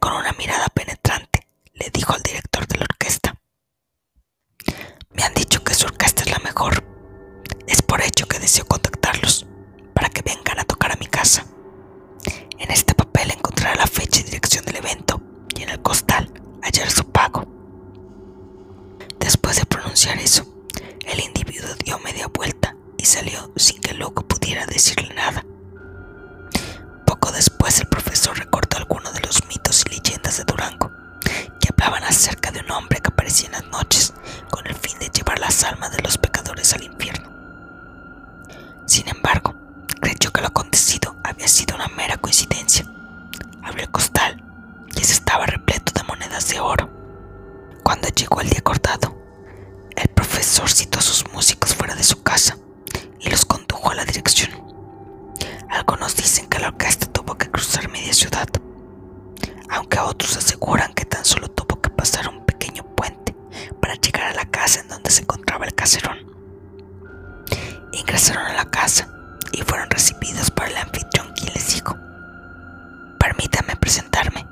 permítame 73.35 73.75
presentarme. 73.77 74.47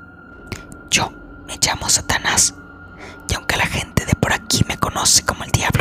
Yo 0.89 1.11
me 1.47 1.57
llamo 1.57 1.89
Satanás 1.89 2.53
y 3.29 3.33
aunque 3.35 3.55
la 3.55 3.65
gente 3.65 4.05
de 4.05 4.13
por 4.13 4.33
aquí 4.33 4.65
me 4.67 4.77
conoce 4.77 5.23
como 5.23 5.43
el 5.45 5.51
diablo, 5.51 5.72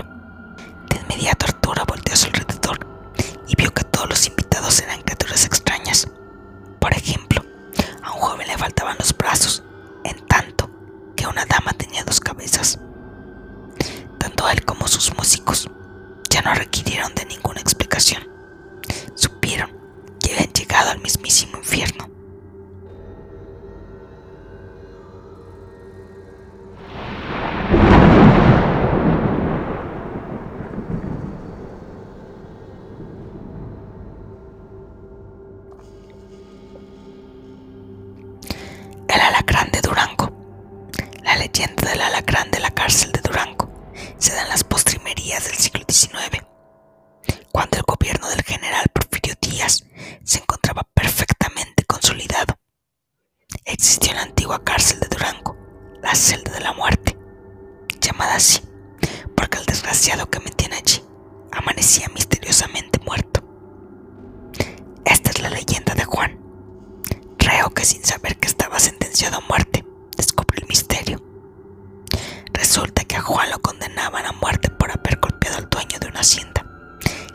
Resulta 72.74 73.04
que 73.04 73.16
a 73.16 73.20
Juan 73.20 73.50
lo 73.50 73.58
condenaban 73.61 74.24
a 74.24 74.32
muerte 74.32 74.70
por 74.70 74.90
haber 74.90 75.18
golpeado 75.18 75.58
al 75.58 75.68
dueño 75.68 75.98
de 76.00 76.06
una 76.06 76.20
hacienda, 76.20 76.64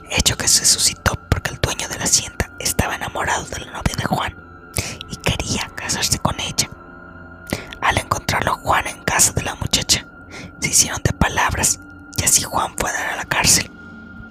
hecho 0.10 0.36
que 0.36 0.48
se 0.48 0.66
suscitó 0.66 1.14
porque 1.30 1.52
el 1.52 1.60
dueño 1.60 1.88
de 1.90 2.00
la 2.00 2.06
hacienda 2.06 2.50
estaba 2.58 2.96
enamorado 2.96 3.46
de 3.46 3.60
la 3.60 3.72
novia 3.74 3.96
de 3.96 4.06
Juan 4.06 4.36
y 5.12 5.16
quería 5.18 5.70
casarse 5.76 6.18
con 6.18 6.40
ella. 6.40 6.72
Al 7.82 8.00
encontrarlo 8.00 8.56
Juan 8.56 8.88
en 8.88 9.04
casa 9.04 9.32
de 9.34 9.44
la 9.44 9.54
muchacha, 9.54 10.08
se 10.60 10.70
hicieron 10.70 11.04
de 11.04 11.14
palabras 11.14 11.82
y 12.18 12.24
así 12.24 12.42
Juan 12.42 12.74
fue 12.76 12.90
a 12.90 12.94
dar 12.94 13.10
a 13.10 13.18
la 13.18 13.26
cárcel, 13.26 13.70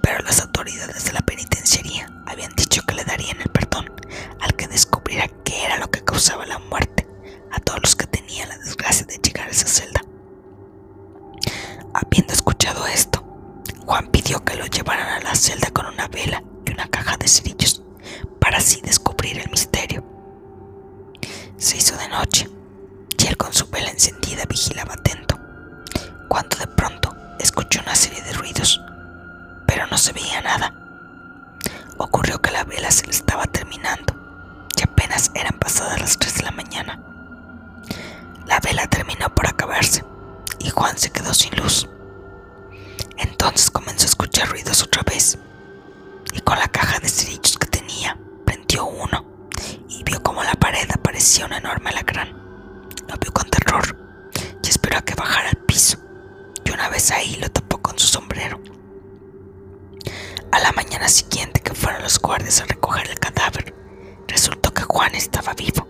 pero 0.03 0.19
las 0.25 0.41
autoridades 0.41 1.05
de 1.05 1.13
la 1.13 1.21
penitenciaría 1.21 2.11
habían 2.25 2.53
dicho 2.53 2.81
que 2.85 2.95
le 2.95 3.05
darían 3.05 3.39
el 3.39 3.49
perdón 3.49 3.89
al 4.41 4.57
que 4.57 4.67
descubriera 4.67 5.29
qué 5.45 5.63
era 5.63 5.77
lo 5.77 5.89
que 5.89 6.03
causaba 6.03 6.45
la 6.45 6.59
muerte 6.59 7.07
a 7.53 7.61
todos 7.61 7.79
los 7.81 7.95
que 7.95 8.07
tenían 8.07 8.49
la 8.49 8.57
desgracia 8.57 9.05
de 9.05 9.19
llegar 9.19 9.47
a 9.47 9.51
esa 9.51 9.67
celda. 9.67 10.01
Habiendo 11.99 12.31
escuchado 12.31 12.85
esto, 12.85 13.23
Juan 13.87 14.11
llevaran 14.77 15.07
a 15.07 15.19
la 15.21 15.33
celda 15.33 15.71
con 15.71 15.87
una 15.87 16.07
vela 16.07 16.43
y 16.63 16.71
una 16.71 16.87
caja 16.87 17.17
de 17.17 17.27
cerillos 17.27 17.81
para 18.39 18.59
así 18.59 18.79
descubrir 18.81 19.39
el 19.39 19.49
misterio. 19.49 20.03
Se 21.57 21.77
hizo 21.77 21.97
de 21.97 22.07
noche 22.09 22.47
y 23.17 23.25
él 23.25 23.35
con 23.37 23.51
su 23.51 23.67
vela 23.69 23.89
encendida 23.89 24.45
vigilaba 24.45 24.93
atento, 24.93 25.39
cuando 26.27 26.57
de 26.57 26.67
pronto 26.67 27.15
escuchó 27.39 27.81
una 27.81 27.95
serie 27.95 28.21
de 28.21 28.33
ruidos, 28.33 28.79
pero 29.65 29.87
no 29.87 29.97
se 29.97 30.13
veía 30.13 30.41
nada. 30.41 30.71
Ocurrió 31.97 32.39
que 32.39 32.51
la 32.51 32.63
vela 32.63 32.91
se 32.91 33.07
le 33.07 33.13
estaba 33.13 33.47
terminando 33.47 34.13
y 34.77 34.83
apenas 34.83 35.31
eran 35.33 35.57
pasadas 35.57 35.99
las 35.99 36.19
3 36.19 36.35
de 36.35 36.43
la 36.43 36.51
mañana. 36.51 37.01
La 38.45 38.59
vela 38.59 38.85
terminó 38.85 39.33
por 39.33 39.47
acabarse 39.47 40.05
y 40.59 40.69
Juan 40.69 40.99
se 40.99 41.09
quedó 41.09 41.33
sin 41.33 41.55
luz. 41.55 41.89
Entonces 43.17 43.71
comenzó 43.71 44.03
a 44.03 44.09
escuchar 44.09 44.49
ruidos 44.49 44.83
otra 44.83 45.01
vez 45.03 45.37
y 46.33 46.39
con 46.41 46.57
la 46.59 46.67
caja 46.67 46.99
de 46.99 47.09
cerillos 47.09 47.57
que 47.57 47.67
tenía 47.67 48.17
prendió 48.45 48.85
uno 48.85 49.25
y 49.89 50.03
vio 50.03 50.21
como 50.21 50.43
la 50.43 50.53
pared 50.53 50.87
aparecía 50.93 51.45
un 51.45 51.53
enorme 51.53 51.89
alacrán. 51.89 52.29
Lo 53.07 53.15
vio 53.17 53.31
con 53.33 53.49
terror 53.49 53.97
y 54.61 54.69
esperó 54.69 54.97
a 54.97 55.01
que 55.01 55.15
bajara 55.15 55.49
al 55.49 55.57
piso 55.57 55.97
y 56.63 56.71
una 56.71 56.89
vez 56.89 57.11
ahí 57.11 57.35
lo 57.37 57.49
tapó 57.49 57.79
con 57.81 57.97
su 57.97 58.07
sombrero. 58.07 58.59
A 60.51 60.59
la 60.59 60.71
mañana 60.73 61.07
siguiente 61.09 61.59
que 61.61 61.73
fueron 61.73 62.03
los 62.03 62.19
guardias 62.19 62.61
a 62.61 62.65
recoger 62.65 63.09
el 63.09 63.19
cadáver, 63.19 63.73
resultó 64.27 64.73
que 64.73 64.83
Juan 64.83 65.15
estaba 65.15 65.53
vivo 65.53 65.87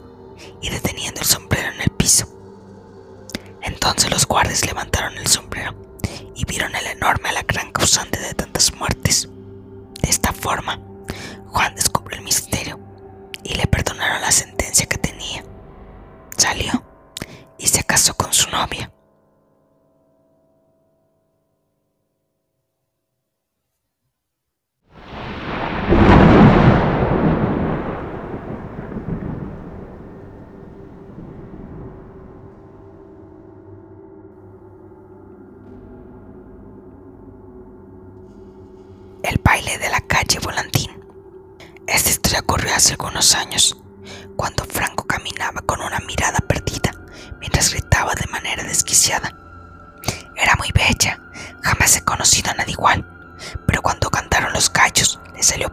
y 0.61 0.69
deteniendo 0.69 1.21
el 1.21 1.27
sombrero 1.27 1.71
en 1.73 1.81
el 1.81 1.89
piso. 1.91 2.27
Entonces 3.61 4.09
los 4.11 4.25
guardias 4.25 4.65
levantaron 4.65 5.17
el 5.17 5.27
sombrero 5.27 5.86
y 6.37 6.45
vieron 6.45 6.73
el 6.75 6.85
enorme 6.85 7.29
alacrán 7.29 7.71
causante 7.71 8.19
de 8.19 8.33
tantas 8.35 8.71
muertes. 8.75 9.27
De 10.01 10.09
esta 10.09 10.31
forma, 10.31 10.79
Juan 11.47 11.73
descubrió 11.75 12.19
el 12.19 12.23
misterio 12.23 12.79
y 13.43 13.55
le 13.55 13.65
perdonaron 13.65 14.21
la 14.21 14.31
sentencia 14.31 14.85
que 14.85 14.97
tenía. 14.99 15.43
Salió 16.37 16.83
y 17.57 17.67
se 17.67 17.83
casó 17.83 18.15
con 18.15 18.31
su 18.31 18.49
novia. 18.51 18.91
El 39.23 39.41
baile 39.43 39.77
de 39.77 39.89
la 39.89 39.99
calle 40.01 40.39
Volantín. 40.39 40.91
Esta 41.85 42.09
historia 42.09 42.41
años, 43.17 43.75
cuando 44.35 44.63
Franco 44.65 45.05
caminaba 45.07 45.61
con 45.61 45.81
una 45.81 45.99
mirada 46.01 46.37
perdida 46.39 46.91
mientras 47.39 47.71
gritaba 47.71 48.13
de 48.13 48.27
manera 48.31 48.63
desquiciada. 48.63 49.35
Era 50.35 50.55
muy 50.55 50.71
bella, 50.71 51.19
jamás 51.63 51.97
he 51.97 52.03
conocido 52.03 52.51
a 52.51 52.53
nadie 52.53 52.73
igual, 52.73 53.03
pero 53.65 53.81
cuando 53.81 54.11
cantaron 54.11 54.53
los 54.53 54.71
gallos 54.71 55.19
le 55.35 55.41
salió 55.41 55.67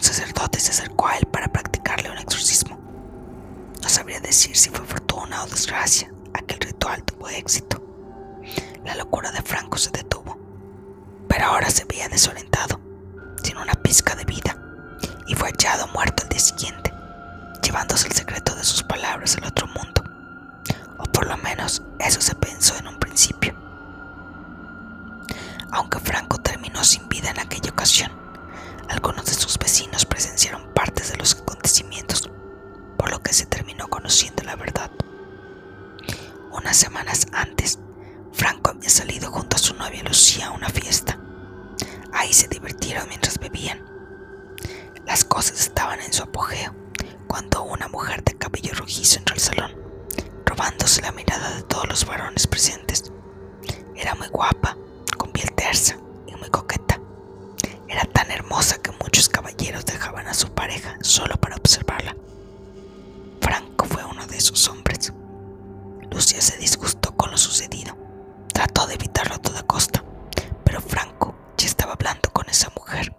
un 0.00 0.04
sacerdote 0.04 0.58
se 0.58 0.70
acercó 0.70 1.08
a 1.08 1.18
él 1.18 1.26
para 1.26 1.52
practicarle 1.52 2.10
un 2.10 2.16
exorcismo. 2.16 2.80
No 3.82 3.88
sabría 3.90 4.18
decir 4.18 4.56
si 4.56 4.70
fue 4.70 4.86
fortuna 4.86 5.44
o 5.44 5.46
desgracia, 5.46 6.10
aquel 6.32 6.58
ritual 6.58 7.04
tuvo 7.04 7.28
éxito. 7.28 7.84
La 8.82 8.94
locura 8.94 9.30
de 9.30 9.42
Franco 9.42 9.76
se 9.76 9.90
detuvo, 9.90 10.38
pero 11.28 11.44
ahora 11.44 11.68
se 11.68 11.84
veía 11.84 12.08
desorientado, 12.08 12.80
sin 13.42 13.58
una 13.58 13.74
pizca 13.74 14.14
de 14.14 14.24
vida, 14.24 14.56
y 15.26 15.34
fue 15.34 15.50
hallado 15.50 15.86
muerto 15.88 16.22
el 16.22 16.30
día 16.30 16.40
siguiente, 16.40 16.94
llevándose 17.62 18.08
el 18.08 18.14
secreto 18.14 18.54
de 18.54 18.64
sus 18.64 18.82
palabras 18.82 19.36
al 19.36 19.44
otro 19.48 19.66
mundo. 19.66 20.02
O 20.98 21.04
por 21.12 21.26
lo 21.26 21.36
menos 21.36 21.82
eso 21.98 22.22
se 22.22 22.34
pensó 22.36 22.74
en 22.78 22.88
un 22.88 22.98
principio. 22.98 23.54
Aunque 25.70 25.98
Franco 25.98 26.38
terminó 26.38 26.82
sin 26.84 27.06
vida 27.10 27.28
en 27.32 27.38
aquella 27.38 27.70
ocasión, 27.70 28.19
algunos 28.90 29.24
de 29.26 29.34
sus 29.34 29.58
vecinos 29.58 30.04
presenciaron 30.04 30.72
partes 30.74 31.10
de 31.12 31.16
los 31.16 31.34
acontecimientos, 31.34 32.30
por 32.98 33.10
lo 33.10 33.22
que 33.22 33.32
se 33.32 33.46
terminó 33.46 33.88
conociendo 33.88 34.42
la 34.42 34.56
verdad. 34.56 34.90
Unas 36.52 36.76
semanas 36.76 37.26
antes, 37.32 37.78
Franco 38.32 38.70
había 38.70 38.90
salido 38.90 39.30
junto 39.30 39.56
a 39.56 39.60
su 39.60 39.74
novia 39.74 40.02
Lucía 40.02 40.48
a 40.48 40.52
una 40.52 40.68
fiesta. 40.68 41.18
Ahí 42.12 42.32
se 42.32 42.48
divirtieron 42.48 43.08
mientras 43.08 43.38
bebían. 43.38 43.80
Las 45.06 45.24
cosas 45.24 45.60
estaban 45.60 46.00
en 46.00 46.12
su 46.12 46.22
apogeo 46.22 46.74
cuando 47.26 47.62
una 47.62 47.88
mujer 47.88 48.22
de 48.24 48.34
cabello 48.34 48.74
rojizo 48.74 49.18
entró 49.18 49.34
al 49.34 49.40
salón 49.40 49.80
robándose 50.44 51.00
la 51.02 51.12
mirada 51.12 51.54
de 51.56 51.62
todos 51.62 51.88
los 51.88 52.04
varones 52.04 52.46
presentes. 52.46 53.12
Era 53.94 54.14
muy 54.16 54.28
guapa, 54.28 54.76
con 55.16 55.30
piel 55.32 55.50
tersa 55.52 55.96
y 56.26 56.34
muy 56.34 56.50
coqueta. 56.50 56.99
Era 57.90 58.04
tan 58.04 58.30
hermosa 58.30 58.78
que 58.80 58.92
muchos 59.02 59.28
caballeros 59.28 59.84
dejaban 59.84 60.28
a 60.28 60.34
su 60.34 60.54
pareja 60.54 60.96
solo 61.00 61.34
para 61.38 61.56
observarla. 61.56 62.14
Franco 63.40 63.84
fue 63.84 64.04
uno 64.04 64.28
de 64.28 64.36
esos 64.36 64.68
hombres. 64.68 65.12
Lucia 66.08 66.40
se 66.40 66.56
disgustó 66.58 67.16
con 67.16 67.32
lo 67.32 67.36
sucedido. 67.36 67.96
Trató 68.54 68.86
de 68.86 68.94
evitarlo 68.94 69.34
a 69.34 69.38
toda 69.38 69.64
costa, 69.64 70.04
pero 70.64 70.80
Franco 70.80 71.34
ya 71.56 71.66
estaba 71.66 71.94
hablando 71.94 72.30
con 72.32 72.48
esa 72.48 72.70
mujer 72.76 73.12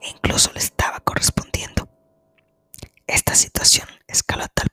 e 0.00 0.08
incluso 0.10 0.50
le 0.52 0.58
estaba 0.58 0.98
correspondiendo. 0.98 1.88
Esta 3.06 3.36
situación 3.36 3.86
escaló 4.08 4.42
a 4.42 4.48
tal 4.48 4.67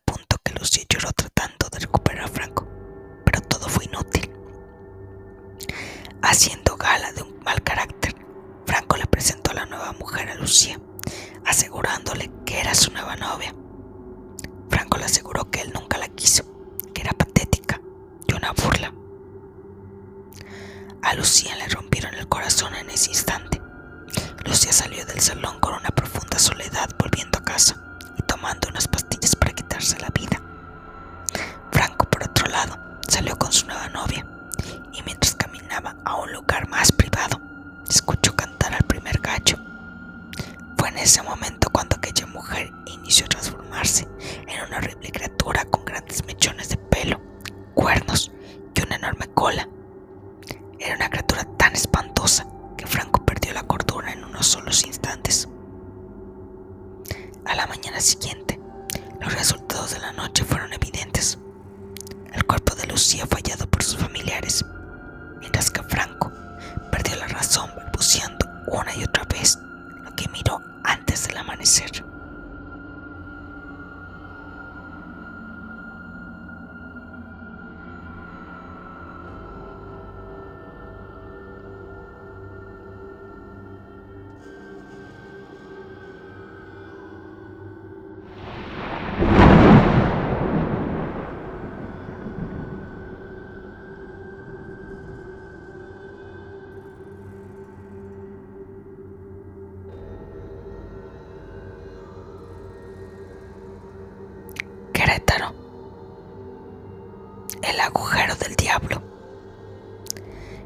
diablo. 108.66 109.00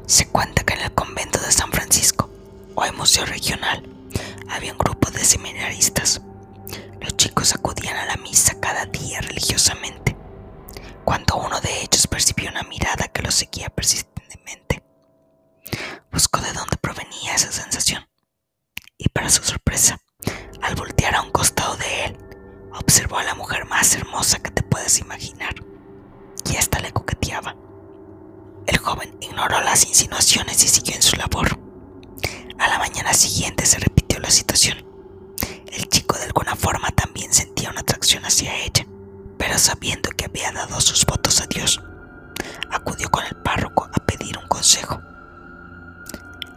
Se 0.06 0.26
cuenta 0.28 0.64
que 0.64 0.72
en 0.72 0.80
el 0.80 0.94
convento 0.94 1.38
de 1.38 1.52
San 1.52 1.70
Francisco, 1.70 2.30
hoy 2.74 2.90
museo 2.92 3.26
regional, 3.26 3.86
había 4.48 4.72
un 4.72 4.78
grupo 4.78 5.10
de 5.10 5.22
seminaristas. 5.22 6.22
Los 6.98 7.14
chicos 7.18 7.54
acudían 7.54 7.98
a 7.98 8.06
la 8.06 8.16
misa 8.16 8.58
cada 8.58 8.86
día 8.86 9.20
religiosamente. 9.20 10.16
Cuando 11.04 11.36
uno 11.36 11.60
de 11.60 11.82
ellos 11.82 12.06
percibió 12.06 12.48
una 12.48 12.62
mirada 12.62 13.08
que 13.08 13.20
lo 13.20 13.30
seguía 13.30 13.68
persistentemente, 13.68 14.82
buscó 16.10 16.40
de 16.40 16.54
dónde 16.54 16.78
provenía 16.78 17.34
esa 17.34 17.52
sensación. 17.52 18.08
Y 18.96 19.10
para 19.10 19.28
su 19.28 19.42
sorpresa, 19.42 20.00
al 20.62 20.74
voltear 20.74 21.16
a 21.16 21.22
un 21.22 21.32
costado 21.32 21.76
de 21.76 22.04
él, 22.06 22.16
observó 22.72 23.18
a 23.18 23.24
la 23.24 23.34
mujer 23.34 23.66
más 23.66 23.94
hermosa 23.94 24.38
que 24.38 24.50
te 24.52 24.62
puedes 24.62 24.98
imaginar 25.00 25.54
y 26.50 26.56
ésta 26.56 26.80
le 26.80 26.92
coqueteaba. 26.92 27.54
El 28.66 28.78
joven 28.78 29.16
ignoró 29.40 29.64
las 29.64 29.86
insinuaciones 29.86 30.62
y 30.64 30.68
siguió 30.68 30.96
en 30.96 31.02
su 31.02 31.16
labor. 31.16 31.58
A 32.58 32.68
la 32.68 32.78
mañana 32.78 33.14
siguiente 33.14 33.64
se 33.64 33.78
repitió 33.78 34.18
la 34.20 34.30
situación. 34.30 34.84
El 35.72 35.88
chico 35.88 36.14
de 36.18 36.24
alguna 36.24 36.54
forma 36.56 36.90
también 36.90 37.32
sentía 37.32 37.70
una 37.70 37.80
atracción 37.80 38.22
hacia 38.26 38.54
ella, 38.54 38.86
pero 39.38 39.58
sabiendo 39.58 40.10
que 40.10 40.26
había 40.26 40.52
dado 40.52 40.78
sus 40.82 41.06
votos 41.06 41.40
a 41.40 41.46
Dios, 41.46 41.80
acudió 42.70 43.10
con 43.10 43.24
el 43.24 43.34
párroco 43.36 43.88
a 43.90 44.04
pedir 44.04 44.36
un 44.36 44.46
consejo. 44.46 45.00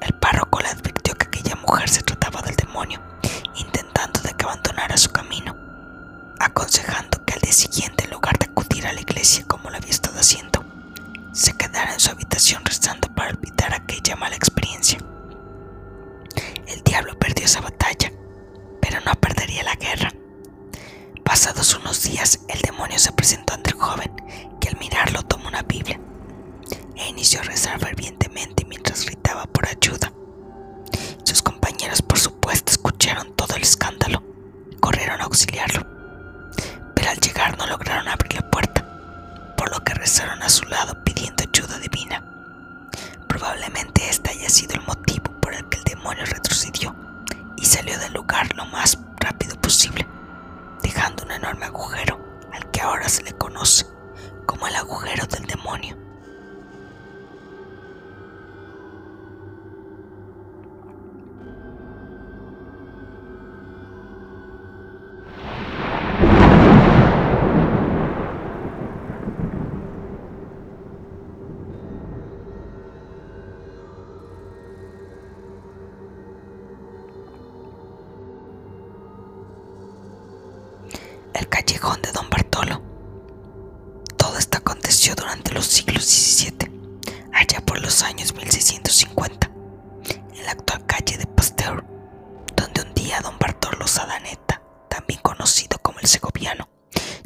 El 0.01 0.13
párroco 0.19 0.59
le 0.59 0.67
advirtió 0.67 1.15
que 1.15 1.27
aquella 1.27 1.55
mujer 1.55 1.87
se 1.87 2.01
trataba 2.01 2.41
del 2.41 2.57
demonio, 2.57 3.01
el 81.33 81.47
callejón 81.49 82.01
de 82.01 82.11
Don 82.11 82.29
Bartolo. 82.29 82.81
Todo 84.17 84.37
esto 84.37 84.57
aconteció 84.57 85.15
durante 85.15 85.51
los 85.51 85.65
siglos 85.65 86.05
XVII, 86.05 86.71
allá 87.33 87.61
por 87.65 87.81
los 87.81 88.03
años 88.03 88.33
1650, 88.33 89.49
en 90.07 90.45
la 90.45 90.51
actual 90.51 90.85
calle 90.85 91.17
de 91.17 91.25
Pasteur, 91.27 91.83
donde 92.55 92.81
un 92.81 92.93
día 92.93 93.21
Don 93.21 93.37
Bartolo 93.39 93.87
Sadaneta, 93.87 94.61
también 94.89 95.19
conocido 95.21 95.77
como 95.79 95.99
el 95.99 96.07
segoviano, 96.07 96.69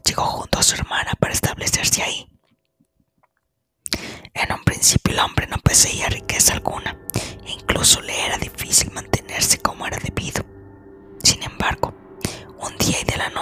llegó 0.06 0.24
junto 0.24 0.60
a 0.60 0.64
su 0.64 0.76
hermana 0.76 1.12
para 1.20 1.34
establecerse 1.34 2.04
ahí. 2.04 2.30
En 4.34 4.54
un 4.54 4.64
principio 4.64 5.14
el 5.14 5.20
hombre 5.20 5.48
no 5.48 5.58
poseía 5.58 6.08
riqueza 6.08 6.54
alguna, 6.54 6.98
e 7.46 7.52
incluso 7.52 8.02
le 8.02 8.26
era 8.26 8.38
difícil 8.38 8.92
mantenerse 8.92 9.58
como 9.60 9.86
era 9.86 9.98
debido. 9.98 10.47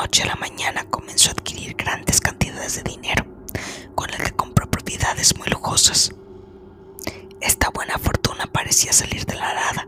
Noche 0.05 0.21
a 0.21 0.27
la 0.27 0.35
mañana 0.35 0.85
comenzó 0.91 1.29
a 1.29 1.31
adquirir 1.31 1.73
grandes 1.75 2.21
cantidades 2.21 2.75
de 2.75 2.83
dinero, 2.83 3.25
con 3.95 4.07
el 4.11 4.21
que 4.21 4.33
compró 4.33 4.69
propiedades 4.69 5.35
muy 5.35 5.47
lujosas. 5.47 6.13
Esta 7.41 7.71
buena 7.71 7.97
fortuna 7.97 8.45
parecía 8.45 8.93
salir 8.93 9.25
de 9.25 9.33
la 9.33 9.49
arada, 9.49 9.87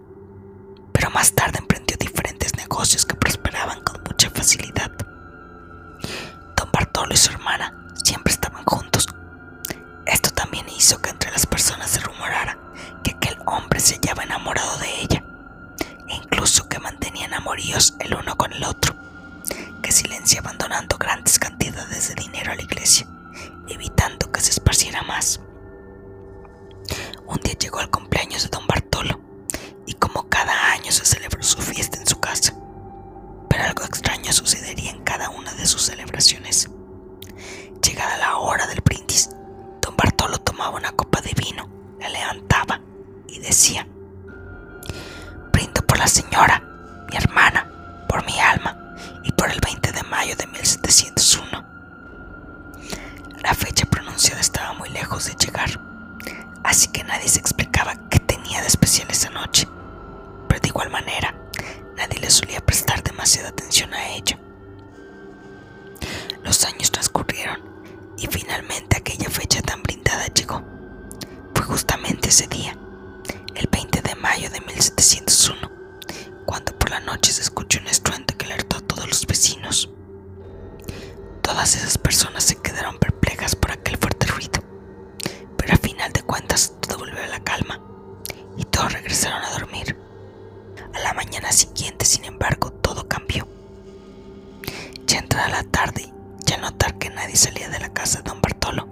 pero 0.91 1.11
más 1.11 1.34
tarde 1.34 1.59
emprendió 1.59 1.97
diferentes 1.99 2.57
negocios 2.57 3.05
que 3.05 3.13
prosperaban 3.13 3.84
con 3.84 4.01
mucha 4.05 4.32
facilidad. 4.32 4.91
Don 6.55 6.72
Bartolo 6.74 7.13
y 7.13 7.18
su 7.18 7.30
hermana 7.30 7.88
siempre 8.03 8.34
estaban 8.34 8.65
juntos. 8.65 9.05
Esto 10.07 10.32
también 10.32 10.68
hizo 10.70 10.99
que 10.99 11.11
entre 11.11 11.30
las 11.30 11.45
personas 11.45 11.91
se 11.91 11.99
rumorara 11.99 12.57
que 13.03 13.11
aquel 13.11 13.38
hombre 13.45 13.80
se 13.80 13.93
hallaba 13.97 14.24
enamorado 14.24 14.80
de 14.80 14.99
ella, 14.99 15.24
e 16.07 16.15
incluso 16.15 16.68
que 16.68 16.80
mantenían 16.80 17.36
amoríos 17.36 17.93
el 17.99 18.15
uno 18.15 18.36
con 18.36 18.51
el 18.51 18.63
otro 18.63 19.06
que 19.82 19.91
silenciaban 19.91 20.57
donando 20.57 20.97
grandes 20.97 21.39
cantidades 21.39 22.09
de 22.09 22.15
dinero 22.15 22.51
a 22.51 22.55
la 22.55 22.61
iglesia, 22.61 23.07
evitando 23.67 24.32
que 24.32 24.41
se 24.41 24.51
esparciera 24.51 25.01
más. 25.03 25.39
Un 27.25 27.38
día 27.43 27.53
llegó 27.53 27.82
el 27.82 27.89
cumpleaños 27.89 28.43
de 28.43 28.49
don 28.49 28.65
Bartolo, 28.67 29.19
y 29.86 29.93
como 29.93 30.28
cada 30.30 30.71
año 30.71 30.91
se 30.91 31.05
celebró 31.05 31.43
su 31.43 31.61
fiesta 31.61 31.97
en 31.97 32.07
su 32.07 32.19
casa, 32.19 32.53
pero 33.49 33.63
algo 33.63 33.84
extraño 33.84 34.32
sucedería 34.34 34.91
en 34.91 35.03
cada 35.03 35.30
una 35.30 35.53
de 35.53 35.65
sus 35.65 35.84
celebraciones. 35.84 36.69
Llegada 37.84 38.17
la 38.17 38.38
hora 38.38 38.67
del 38.67 38.82
brindis, 38.82 39.30
don 39.82 39.95
Bartolo 39.95 40.38
tomaba 40.39 40.78
una 40.78 40.91
copa 40.91 41.21
de 41.21 41.34
vino, 41.34 41.69
la 41.99 42.09
levantaba 42.09 42.82
y 43.28 43.39
decía, 43.39 43.88
brindo 45.51 45.82
por 45.86 45.97
la 45.97 46.07
señora, 46.07 46.61
mi 47.09 47.17
hermana, 47.17 48.05
por 48.09 48.25
mi 48.25 48.39
alma 48.39 48.86
de 50.36 50.47
1701. 50.47 51.65
La 53.41 53.53
fecha 53.53 53.86
pronunciada 53.86 54.41
estaba 54.41 54.73
muy 54.73 54.89
lejos 54.89 55.25
de 55.25 55.36
llegar, 55.36 55.80
así 56.63 56.88
que 56.89 57.03
nadie 57.03 57.30
se 57.30 57.39
explicaba 57.39 57.95
qué 58.09 58.19
tenía 58.19 58.61
de 58.61 58.67
especial 58.67 59.07
esa 59.09 59.30
noche, 59.30 59.67
pero 60.47 60.59
de 60.59 60.67
igual 60.67 60.89
manera 60.89 61.34
nadie 61.95 62.19
le 62.19 62.30
solía 62.30 62.59
prestar 62.59 63.01
demasiada 63.03 63.49
atención 63.49 63.93
a 63.93 64.09
ello. 64.09 64.38
Los 66.43 66.65
años 66.65 66.91
transcurrieron 66.91 67.59
y 68.17 68.28
finalmente 68.28 68.97
aquella 68.97 69.30
fecha 69.30 69.61
tan 69.61 69.82
brindada 69.84 70.25
llegó. 70.28 70.61
Fue 71.53 71.63
justamente 71.65 72.30
ese 72.30 72.47
día, 72.47 72.78
el 73.55 73.67
20 73.67 74.01
de 74.01 74.15
mayo 74.15 74.49
de 74.49 74.59
1701, 74.61 75.71
cuando 76.45 76.78
por 76.78 76.89
la 76.89 76.99
noche 76.99 77.32
se 77.32 77.41
escuchó 77.41 77.80
un 77.80 77.88
estruendo 77.88 78.36
que 78.38 78.45
alertó 78.45 78.78
a 78.78 78.82
todos 78.82 79.07
los 79.07 79.25
vecinos. 79.25 79.89
Todas 81.47 81.77
esas 81.77 81.97
personas 81.97 82.43
se 82.43 82.57
quedaron 82.57 82.97
perplejas 82.99 83.55
por 83.55 83.71
aquel 83.71 83.95
fuerte 83.95 84.27
ruido, 84.27 84.61
pero 85.57 85.75
a 85.75 85.77
final 85.77 86.11
de 86.11 86.21
cuentas 86.21 86.73
todo 86.81 86.97
volvió 86.97 87.23
a 87.23 87.27
la 87.27 87.39
calma 87.41 87.79
y 88.57 88.65
todos 88.65 88.91
regresaron 88.91 89.41
a 89.41 89.51
dormir. 89.51 89.97
A 90.93 90.99
la 90.99 91.13
mañana 91.13 91.53
siguiente, 91.53 92.03
sin 92.03 92.25
embargo, 92.25 92.71
todo 92.71 93.07
cambió. 93.07 93.47
Ya 95.05 95.19
entrada 95.19 95.47
la 95.47 95.63
tarde, 95.63 96.13
ya 96.45 96.57
notar 96.57 96.97
que 96.97 97.09
nadie 97.11 97.37
salía 97.37 97.69
de 97.69 97.79
la 97.79 97.93
casa 97.93 98.17
de 98.21 98.29
don 98.29 98.41
Bartolo, 98.41 98.89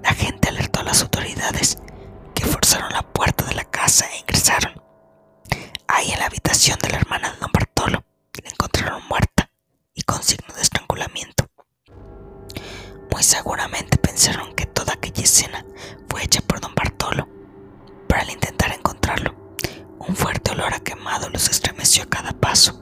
la 0.00 0.14
gente 0.14 0.50
alertó 0.50 0.78
a 0.78 0.84
las 0.84 1.02
autoridades 1.02 1.78
que 2.32 2.46
forzaron 2.46 2.92
la 2.92 3.02
puerta 3.02 3.44
de 3.44 3.56
la 3.56 3.64
casa 3.64 4.06
e 4.06 4.20
ingresaron. 4.20 4.80
Ahí 5.88 6.12
en 6.12 6.20
la 6.20 6.26
habitación 6.26 6.78
de 6.80 6.90
la 6.90 6.98
hermana 6.98 7.32
de 7.32 7.38
don 7.38 7.50
Bartolo 7.52 8.04
la 8.40 8.50
encontraron 8.50 9.02
muerta 9.08 9.50
y 9.94 10.02
con 10.02 10.22
signo 10.22 10.54
de 10.54 10.62
estrangulamiento. 10.62 11.47
Muy 13.18 13.24
seguramente 13.24 13.98
pensaron 13.98 14.54
que 14.54 14.64
toda 14.64 14.92
aquella 14.92 15.24
escena 15.24 15.66
fue 16.08 16.22
hecha 16.22 16.40
por 16.40 16.60
don 16.60 16.72
Bartolo, 16.72 17.26
pero 18.06 18.20
al 18.20 18.30
intentar 18.30 18.70
encontrarlo, 18.70 19.34
un 19.98 20.14
fuerte 20.14 20.52
olor 20.52 20.72
a 20.72 20.78
quemado 20.78 21.28
los 21.28 21.48
estremeció 21.48 22.04
a 22.04 22.06
cada 22.06 22.30
paso. 22.30 22.80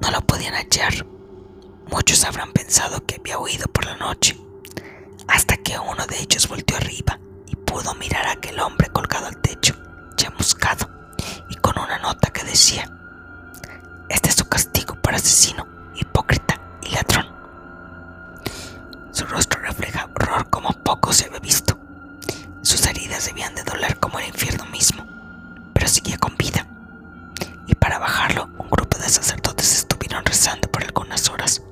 No 0.00 0.08
lo 0.12 0.20
podían 0.20 0.54
hallar. 0.54 1.04
Muchos 1.90 2.24
habrán 2.24 2.52
pensado 2.52 3.04
que 3.04 3.16
había 3.16 3.40
huido 3.40 3.66
por 3.66 3.86
la 3.86 3.96
noche. 3.96 4.38
hasta 5.26 5.56
que 5.56 5.76
uno 5.76 6.06
de 6.06 6.20
ellos 6.20 6.46
volteó 6.46 6.76
arriba 6.76 7.18
y 7.48 7.56
pudo 7.56 7.92
mirar 7.96 8.24
a 8.28 8.32
aquel 8.34 8.60
hombre 8.60 8.88
colgado 8.90 9.26
al 9.26 9.38
techo, 9.38 9.74
chamuscado, 10.14 10.88
y 11.50 11.56
con 11.56 11.76
una 11.76 11.98
nota 11.98 12.30
que 12.30 12.44
decía, 12.44 12.88
este 14.08 14.28
es 14.28 14.36
su 14.36 14.48
castigo 14.48 14.94
por 15.02 15.12
asesino, 15.12 15.66
hipócrita 15.96 16.78
y 16.82 16.90
ladrón. 16.90 17.33
Su 19.14 19.26
rostro 19.26 19.60
refleja 19.60 20.06
horror 20.06 20.50
como 20.50 20.72
poco 20.72 21.12
se 21.12 21.26
había 21.26 21.38
visto. 21.38 21.78
Sus 22.62 22.84
heridas 22.84 23.26
debían 23.26 23.54
de 23.54 23.62
doler 23.62 24.00
como 24.00 24.18
el 24.18 24.26
infierno 24.26 24.66
mismo, 24.66 25.06
pero 25.72 25.86
seguía 25.86 26.18
con 26.18 26.36
vida. 26.36 26.66
Y 27.68 27.76
para 27.76 28.00
bajarlo, 28.00 28.46
un 28.58 28.68
grupo 28.68 28.98
de 28.98 29.08
sacerdotes 29.08 29.72
estuvieron 29.72 30.24
rezando 30.24 30.68
por 30.68 30.82
algunas 30.82 31.28
horas, 31.28 31.62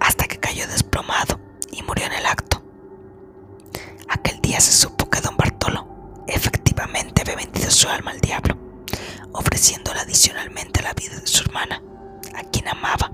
hasta 0.00 0.24
que 0.26 0.40
cayó 0.40 0.66
desplomado 0.66 1.38
y 1.70 1.84
murió 1.84 2.06
en 2.06 2.14
el 2.14 2.26
acto. 2.26 2.64
Aquel 4.08 4.40
día 4.40 4.60
se 4.60 4.72
supo 4.72 5.08
que 5.08 5.20
don 5.20 5.36
Bartolo 5.36 6.24
efectivamente 6.26 7.22
había 7.22 7.36
vendido 7.36 7.70
su 7.70 7.88
alma 7.88 8.10
al 8.10 8.20
diablo, 8.20 8.58
ofreciéndola 9.34 10.00
adicionalmente 10.00 10.82
la 10.82 10.94
vida 10.94 11.16
de 11.20 11.28
su 11.28 11.44
hermana, 11.44 11.80
a 12.34 12.42
quien 12.50 12.66
amaba, 12.66 13.12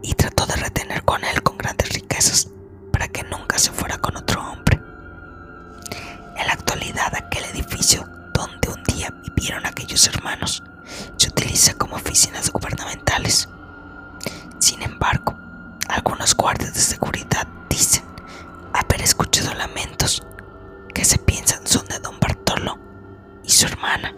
y 0.00 0.14
trató 0.14 0.46
de 0.46 0.54
retener 0.54 1.02
con 1.02 1.24
él 1.24 1.42
con 1.42 1.58
grandes 1.58 1.88
riquezas 1.88 2.50
para 3.00 3.12
que 3.12 3.22
nunca 3.22 3.58
se 3.58 3.72
fuera 3.72 3.96
con 3.96 4.14
otro 4.14 4.42
hombre. 4.46 4.78
En 6.36 6.46
la 6.46 6.52
actualidad 6.52 7.14
aquel 7.14 7.44
edificio 7.46 8.06
donde 8.34 8.68
un 8.68 8.82
día 8.84 9.08
vivieron 9.24 9.64
aquellos 9.64 10.06
hermanos 10.06 10.62
se 11.16 11.28
utiliza 11.28 11.72
como 11.78 11.96
oficinas 11.96 12.50
gubernamentales. 12.52 13.48
Sin 14.58 14.82
embargo, 14.82 15.34
algunos 15.88 16.34
guardias 16.34 16.74
de 16.74 16.80
seguridad 16.80 17.48
dicen 17.70 18.04
haber 18.74 19.00
escuchado 19.00 19.54
lamentos 19.54 20.22
que 20.94 21.06
se 21.06 21.16
piensan 21.16 21.66
son 21.66 21.86
de 21.86 22.00
don 22.00 22.20
Bartolo 22.20 22.78
y 23.42 23.50
su 23.50 23.64
hermana. 23.64 24.14